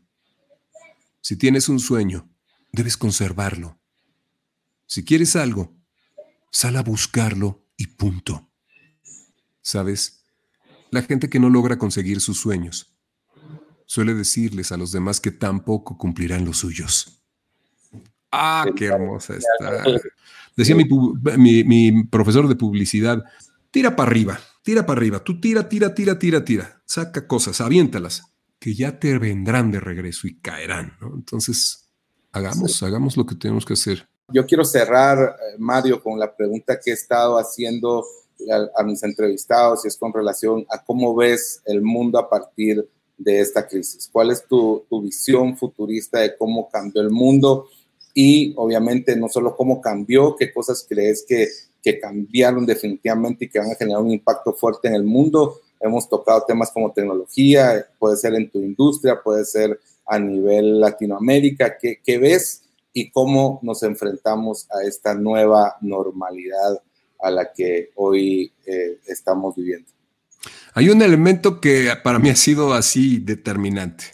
Si 1.21 1.35
tienes 1.35 1.69
un 1.69 1.79
sueño, 1.79 2.27
debes 2.71 2.97
conservarlo. 2.97 3.79
Si 4.87 5.05
quieres 5.05 5.35
algo, 5.35 5.77
sal 6.51 6.75
a 6.75 6.81
buscarlo 6.81 7.67
y 7.77 7.85
punto. 7.85 8.49
¿Sabes? 9.61 10.23
La 10.89 11.03
gente 11.03 11.29
que 11.29 11.39
no 11.39 11.51
logra 11.51 11.77
conseguir 11.77 12.19
sus 12.19 12.39
sueños 12.39 12.97
suele 13.85 14.15
decirles 14.15 14.71
a 14.71 14.77
los 14.77 14.91
demás 14.91 15.21
que 15.21 15.29
tampoco 15.29 15.99
cumplirán 15.99 16.45
los 16.45 16.57
suyos. 16.57 17.21
Ah, 18.31 18.65
qué 18.75 18.85
hermosa 18.85 19.35
está. 19.35 19.83
Decía 20.55 20.75
mi, 20.75 22.03
profesor 22.05 22.47
de 22.47 22.55
publicidad, 22.55 23.23
tira 23.71 23.95
para 23.95 24.09
arriba, 24.09 24.39
tira 24.63 24.85
para 24.85 24.99
arriba, 24.99 25.23
tú 25.23 25.39
tira, 25.39 25.67
tira, 25.67 25.93
tira, 25.93 26.17
tira, 26.17 26.45
tira, 26.45 26.81
saca 26.85 27.27
cosas, 27.27 27.59
aviéntalas, 27.59 28.23
que 28.59 28.73
ya 28.73 28.99
te 28.99 29.17
vendrán 29.17 29.71
de 29.71 29.79
regreso 29.79 30.27
y 30.27 30.39
caerán, 30.39 30.93
Entonces, 31.13 31.89
hagamos, 32.31 32.81
hagamos 32.83 33.17
lo 33.17 33.25
que 33.25 33.35
tenemos 33.35 33.65
que 33.65 33.73
hacer. 33.73 34.07
Yo 34.29 34.45
quiero 34.45 34.63
cerrar, 34.63 35.19
eh, 35.19 35.55
Mario, 35.59 36.01
con 36.01 36.17
la 36.17 36.35
pregunta 36.35 36.79
que 36.83 36.91
he 36.91 36.93
estado 36.93 37.37
haciendo 37.37 38.03
a, 38.77 38.83
mis 38.83 39.03
entrevistados 39.03 39.85
y 39.85 39.87
es 39.87 39.97
con 39.97 40.13
relación 40.13 40.65
a 40.69 40.83
cómo 40.83 41.15
ves 41.15 41.61
el 41.65 41.81
mundo 41.81 42.17
a 42.17 42.29
partir 42.29 42.87
de 43.17 43.39
esta 43.39 43.67
crisis. 43.67 44.09
¿Cuál 44.11 44.31
es 44.31 44.45
tu, 44.45 44.85
tu 44.89 45.01
visión 45.01 45.57
futurista 45.57 46.19
de 46.19 46.35
cómo 46.37 46.69
cambió 46.69 47.01
el 47.01 47.11
mundo? 47.11 47.67
Y 48.15 48.53
obviamente 48.57 49.15
no 49.15 49.29
solo 49.29 49.55
cómo 49.55 49.79
cambió, 49.79 50.35
qué 50.35 50.51
cosas 50.51 50.83
crees 50.89 51.23
que, 51.27 51.47
que 51.83 51.99
cambiaron 51.99 52.65
definitivamente 52.65 53.45
y 53.45 53.49
que 53.49 53.59
van 53.59 53.69
a 53.69 53.75
generar 53.75 54.01
un 54.01 54.09
impacto 54.09 54.53
fuerte 54.53 54.87
en 54.87 54.95
el 54.95 55.03
mundo. 55.03 55.59
Hemos 55.79 56.09
tocado 56.09 56.43
temas 56.47 56.71
como 56.71 56.91
tecnología, 56.91 57.85
puede 57.99 58.17
ser 58.17 58.33
en 58.33 58.49
tu 58.49 58.59
industria, 58.59 59.21
puede 59.23 59.45
ser 59.45 59.79
a 60.07 60.17
nivel 60.17 60.79
Latinoamérica. 60.79 61.77
¿Qué, 61.77 61.99
qué 62.03 62.17
ves 62.17 62.63
y 62.97 63.11
cómo 63.11 63.59
nos 63.61 63.83
enfrentamos 63.83 64.67
a 64.71 64.87
esta 64.87 65.13
nueva 65.13 65.75
normalidad 65.81 66.81
a 67.19 67.29
la 67.29 67.51
que 67.51 67.91
hoy 67.95 68.53
eh, 68.65 68.99
estamos 69.07 69.55
viviendo. 69.55 69.91
Hay 70.73 70.89
un 70.89 71.01
elemento 71.01 71.59
que 71.59 71.89
para 72.03 72.19
mí 72.19 72.29
ha 72.29 72.35
sido 72.35 72.73
así 72.73 73.19
determinante. 73.19 74.05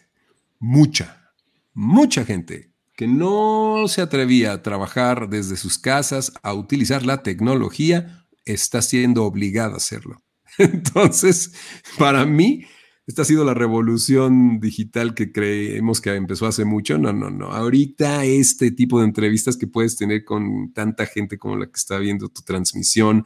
Mucha, 0.59 1.31
mucha 1.73 2.25
gente 2.25 2.70
que 2.95 3.07
no 3.07 3.85
se 3.87 4.01
atrevía 4.01 4.53
a 4.53 4.61
trabajar 4.61 5.29
desde 5.29 5.57
sus 5.57 5.77
casas, 5.77 6.33
a 6.43 6.53
utilizar 6.53 7.05
la 7.05 7.23
tecnología, 7.23 8.25
está 8.45 8.81
siendo 8.81 9.23
obligada 9.25 9.73
a 9.73 9.77
hacerlo. 9.77 10.21
Entonces, 10.57 11.53
para 11.97 12.25
mí, 12.25 12.65
esta 13.07 13.23
ha 13.23 13.25
sido 13.25 13.43
la 13.43 13.53
revolución 13.53 14.59
digital 14.59 15.13
que 15.15 15.31
creemos 15.31 15.99
que 16.01 16.13
empezó 16.13 16.45
hace 16.45 16.65
mucho. 16.65 16.97
No, 16.97 17.11
no, 17.11 17.29
no. 17.29 17.47
Ahorita 17.47 18.25
este 18.25 18.71
tipo 18.71 18.99
de 18.99 19.05
entrevistas 19.05 19.57
que 19.57 19.67
puedes 19.67 19.97
tener 19.97 20.23
con 20.23 20.71
tanta 20.71 21.05
gente 21.05 21.37
como 21.37 21.57
la 21.57 21.65
que 21.65 21.75
está 21.75 21.97
viendo 21.97 22.29
tu 22.29 22.41
transmisión, 22.43 23.25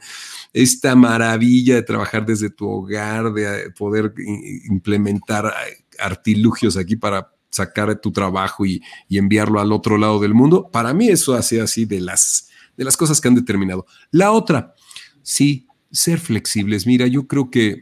esta 0.52 0.96
maravilla 0.96 1.74
de 1.76 1.82
trabajar 1.82 2.24
desde 2.24 2.50
tu 2.50 2.68
hogar, 2.68 3.32
de 3.32 3.70
poder 3.78 4.14
implementar 4.64 5.52
artilugios 5.98 6.76
aquí 6.76 6.96
para 6.96 7.35
sacar 7.56 8.00
tu 8.00 8.12
trabajo 8.12 8.64
y, 8.66 8.82
enviarlo 9.10 9.60
al 9.60 9.72
otro 9.72 9.98
lado 9.98 10.20
del 10.20 10.34
mundo, 10.34 10.68
para 10.70 10.92
mí 10.94 11.08
eso 11.08 11.34
hace 11.34 11.60
así 11.60 11.84
de 11.84 12.00
las, 12.00 12.48
de 12.76 12.84
las 12.84 12.96
cosas 12.96 13.20
que 13.20 13.28
han 13.28 13.34
determinado. 13.34 13.86
La 14.10 14.32
otra, 14.32 14.74
sí, 15.22 15.66
ser 15.90 16.20
flexibles. 16.20 16.86
Mira, 16.86 17.06
yo 17.06 17.26
creo 17.26 17.50
que 17.50 17.80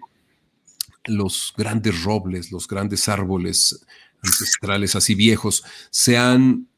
los 1.06 1.52
grandes 1.56 2.02
robles, 2.02 2.52
los 2.52 2.66
grandes 2.66 3.08
árboles 3.08 3.84
ancestrales 4.22 4.94
así 4.94 5.14
viejos, 5.14 5.64
se 5.90 6.16
han, 6.16 6.68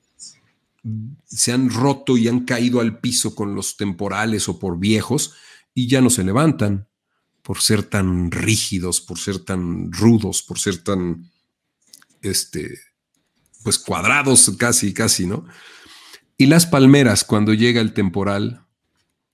se 1.26 1.52
han 1.52 1.70
roto 1.70 2.16
y 2.16 2.28
han 2.28 2.40
caído 2.40 2.80
al 2.80 2.98
piso 2.98 3.34
con 3.34 3.54
los 3.54 3.76
temporales 3.76 4.48
o 4.48 4.58
por 4.58 4.78
viejos 4.78 5.34
y 5.74 5.86
ya 5.88 6.00
no 6.00 6.10
se 6.10 6.24
levantan 6.24 6.88
por 7.42 7.60
ser 7.60 7.84
tan 7.84 8.32
rígidos, 8.32 9.00
por 9.00 9.18
ser 9.18 9.38
tan 9.38 9.92
rudos, 9.92 10.42
por 10.42 10.58
ser 10.58 10.82
tan, 10.82 11.30
este, 12.30 12.78
pues 13.62 13.78
cuadrados 13.78 14.50
casi, 14.58 14.92
casi, 14.92 15.26
¿no? 15.26 15.46
Y 16.36 16.46
las 16.46 16.66
palmeras, 16.66 17.24
cuando 17.24 17.54
llega 17.54 17.80
el 17.80 17.94
temporal, 17.94 18.66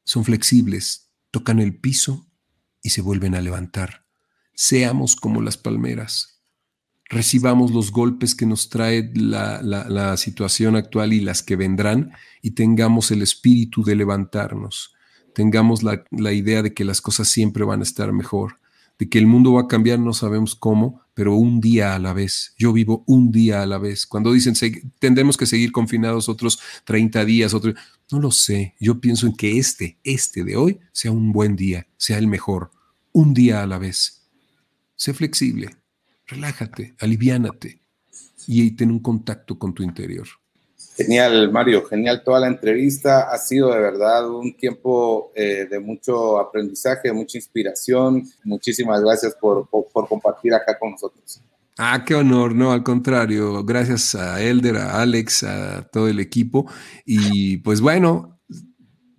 son 0.04 0.24
flexibles, 0.24 1.10
tocan 1.30 1.58
el 1.58 1.76
piso 1.76 2.26
y 2.82 2.90
se 2.90 3.02
vuelven 3.02 3.34
a 3.34 3.40
levantar 3.40 4.02
seamos 4.54 5.16
como 5.16 5.42
las 5.42 5.56
palmeras, 5.56 6.40
recibamos 7.08 7.72
los 7.72 7.90
golpes 7.90 8.34
que 8.34 8.46
nos 8.46 8.68
trae 8.68 9.10
la, 9.14 10.16
situación 10.16 10.76
actual 10.76 11.12
y 11.12 11.20
las 11.20 11.42
que 11.42 11.56
vendrán 11.56 12.12
y 12.42 12.52
tengamos 12.52 13.10
el 13.10 13.22
espíritu 13.22 13.82
de 13.82 13.96
levantarnos, 13.96 14.94
tengamos 15.34 15.82
la, 15.82 16.04
la 16.10 16.32
idea 16.32 16.62
de 16.62 16.74
que 16.74 16.84
las 16.84 17.00
cosas 17.00 17.28
siempre 17.28 17.64
van 17.64 17.80
a 17.80 17.84
estar 17.84 18.12
mejor, 18.12 18.60
de 18.98 19.08
que 19.08 19.18
el 19.18 19.26
mundo 19.26 19.52
va 19.54 19.62
a 19.62 19.68
cambiar, 19.68 19.98
no 19.98 20.12
sabemos 20.12 20.54
cómo, 20.54 21.02
pero 21.14 21.34
un 21.34 21.60
día 21.60 21.94
a 21.94 21.98
la 21.98 22.12
vez. 22.12 22.54
Yo 22.56 22.72
vivo 22.72 23.04
un 23.06 23.32
día 23.32 23.62
a 23.62 23.66
la 23.66 23.78
vez. 23.78 24.06
Cuando 24.06 24.32
dicen 24.32 24.54
tendremos 24.98 25.36
que 25.36 25.46
seguir 25.46 25.72
confinados 25.72 26.28
otros 26.28 26.60
30 26.84 27.24
días, 27.24 27.54
otros, 27.54 27.74
no 28.10 28.20
lo 28.20 28.30
sé. 28.30 28.74
Yo 28.80 29.00
pienso 29.00 29.26
en 29.26 29.34
que 29.34 29.58
este, 29.58 29.98
este 30.04 30.44
de 30.44 30.56
hoy, 30.56 30.80
sea 30.92 31.10
un 31.10 31.32
buen 31.32 31.56
día, 31.56 31.86
sea 31.96 32.18
el 32.18 32.26
mejor, 32.26 32.70
un 33.12 33.34
día 33.34 33.62
a 33.62 33.66
la 33.66 33.78
vez. 33.78 34.28
Sé 34.96 35.14
flexible, 35.14 35.76
relájate, 36.26 36.94
aliviánate 37.00 37.82
y 38.46 38.70
ten 38.72 38.90
un 38.90 39.00
contacto 39.00 39.58
con 39.58 39.74
tu 39.74 39.82
interior. 39.82 40.28
Genial, 40.96 41.50
Mario, 41.50 41.86
genial 41.86 42.22
toda 42.22 42.40
la 42.40 42.48
entrevista. 42.48 43.32
Ha 43.32 43.38
sido 43.38 43.72
de 43.72 43.78
verdad 43.78 44.28
un 44.28 44.54
tiempo 44.54 45.32
eh, 45.34 45.66
de 45.70 45.80
mucho 45.80 46.38
aprendizaje, 46.38 47.08
de 47.08 47.14
mucha 47.14 47.38
inspiración. 47.38 48.28
Muchísimas 48.44 49.00
gracias 49.00 49.34
por, 49.40 49.68
por, 49.70 50.06
compartir 50.06 50.52
acá 50.52 50.78
con 50.78 50.90
nosotros. 50.90 51.40
Ah, 51.78 52.04
qué 52.06 52.14
honor, 52.14 52.54
no, 52.54 52.72
al 52.72 52.82
contrario, 52.82 53.64
gracias 53.64 54.14
a 54.14 54.42
Elder, 54.42 54.76
a 54.76 55.00
Alex, 55.00 55.44
a 55.44 55.88
todo 55.90 56.08
el 56.08 56.20
equipo. 56.20 56.70
Y 57.06 57.56
pues 57.58 57.80
bueno, 57.80 58.38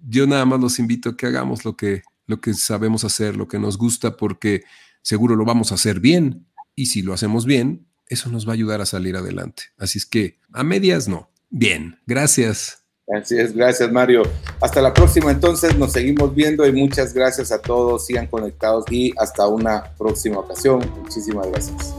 yo 0.08 0.28
nada 0.28 0.46
más 0.46 0.60
los 0.60 0.78
invito 0.78 1.10
a 1.10 1.18
que 1.18 1.26
hagamos 1.26 1.66
lo 1.66 1.76
que, 1.76 2.04
lo 2.28 2.40
que 2.40 2.54
sabemos 2.54 3.04
hacer, 3.04 3.36
lo 3.36 3.48
que 3.48 3.58
nos 3.58 3.80
gusta, 3.80 4.16
porque 4.16 4.64
seguro 5.02 5.36
lo 5.36 5.44
vamos 5.44 5.72
a 5.72 5.76
hacer 5.76 6.00
bien. 6.00 6.46
Y 6.76 6.86
si 6.86 7.02
lo 7.02 7.14
hacemos 7.14 7.48
bien, 7.48 7.88
eso 8.08 8.30
nos 8.30 8.48
va 8.48 8.52
a 8.52 8.54
ayudar 8.54 8.80
a 8.82 8.86
salir 8.86 9.16
adelante. 9.16 9.64
Así 9.78 9.98
es 9.98 10.06
que 10.06 10.40
a 10.52 10.64
medias 10.64 11.08
no. 11.08 11.33
Bien, 11.56 12.00
gracias. 12.08 12.84
Así 13.08 13.38
es, 13.38 13.54
gracias 13.54 13.92
Mario. 13.92 14.24
Hasta 14.60 14.82
la 14.82 14.92
próxima 14.92 15.30
entonces, 15.30 15.78
nos 15.78 15.92
seguimos 15.92 16.34
viendo 16.34 16.66
y 16.66 16.72
muchas 16.72 17.14
gracias 17.14 17.52
a 17.52 17.62
todos, 17.62 18.08
sigan 18.08 18.26
conectados 18.26 18.86
y 18.90 19.14
hasta 19.18 19.48
una 19.48 19.84
próxima 19.96 20.40
ocasión. 20.40 20.84
Muchísimas 21.04 21.48
gracias. 21.48 21.94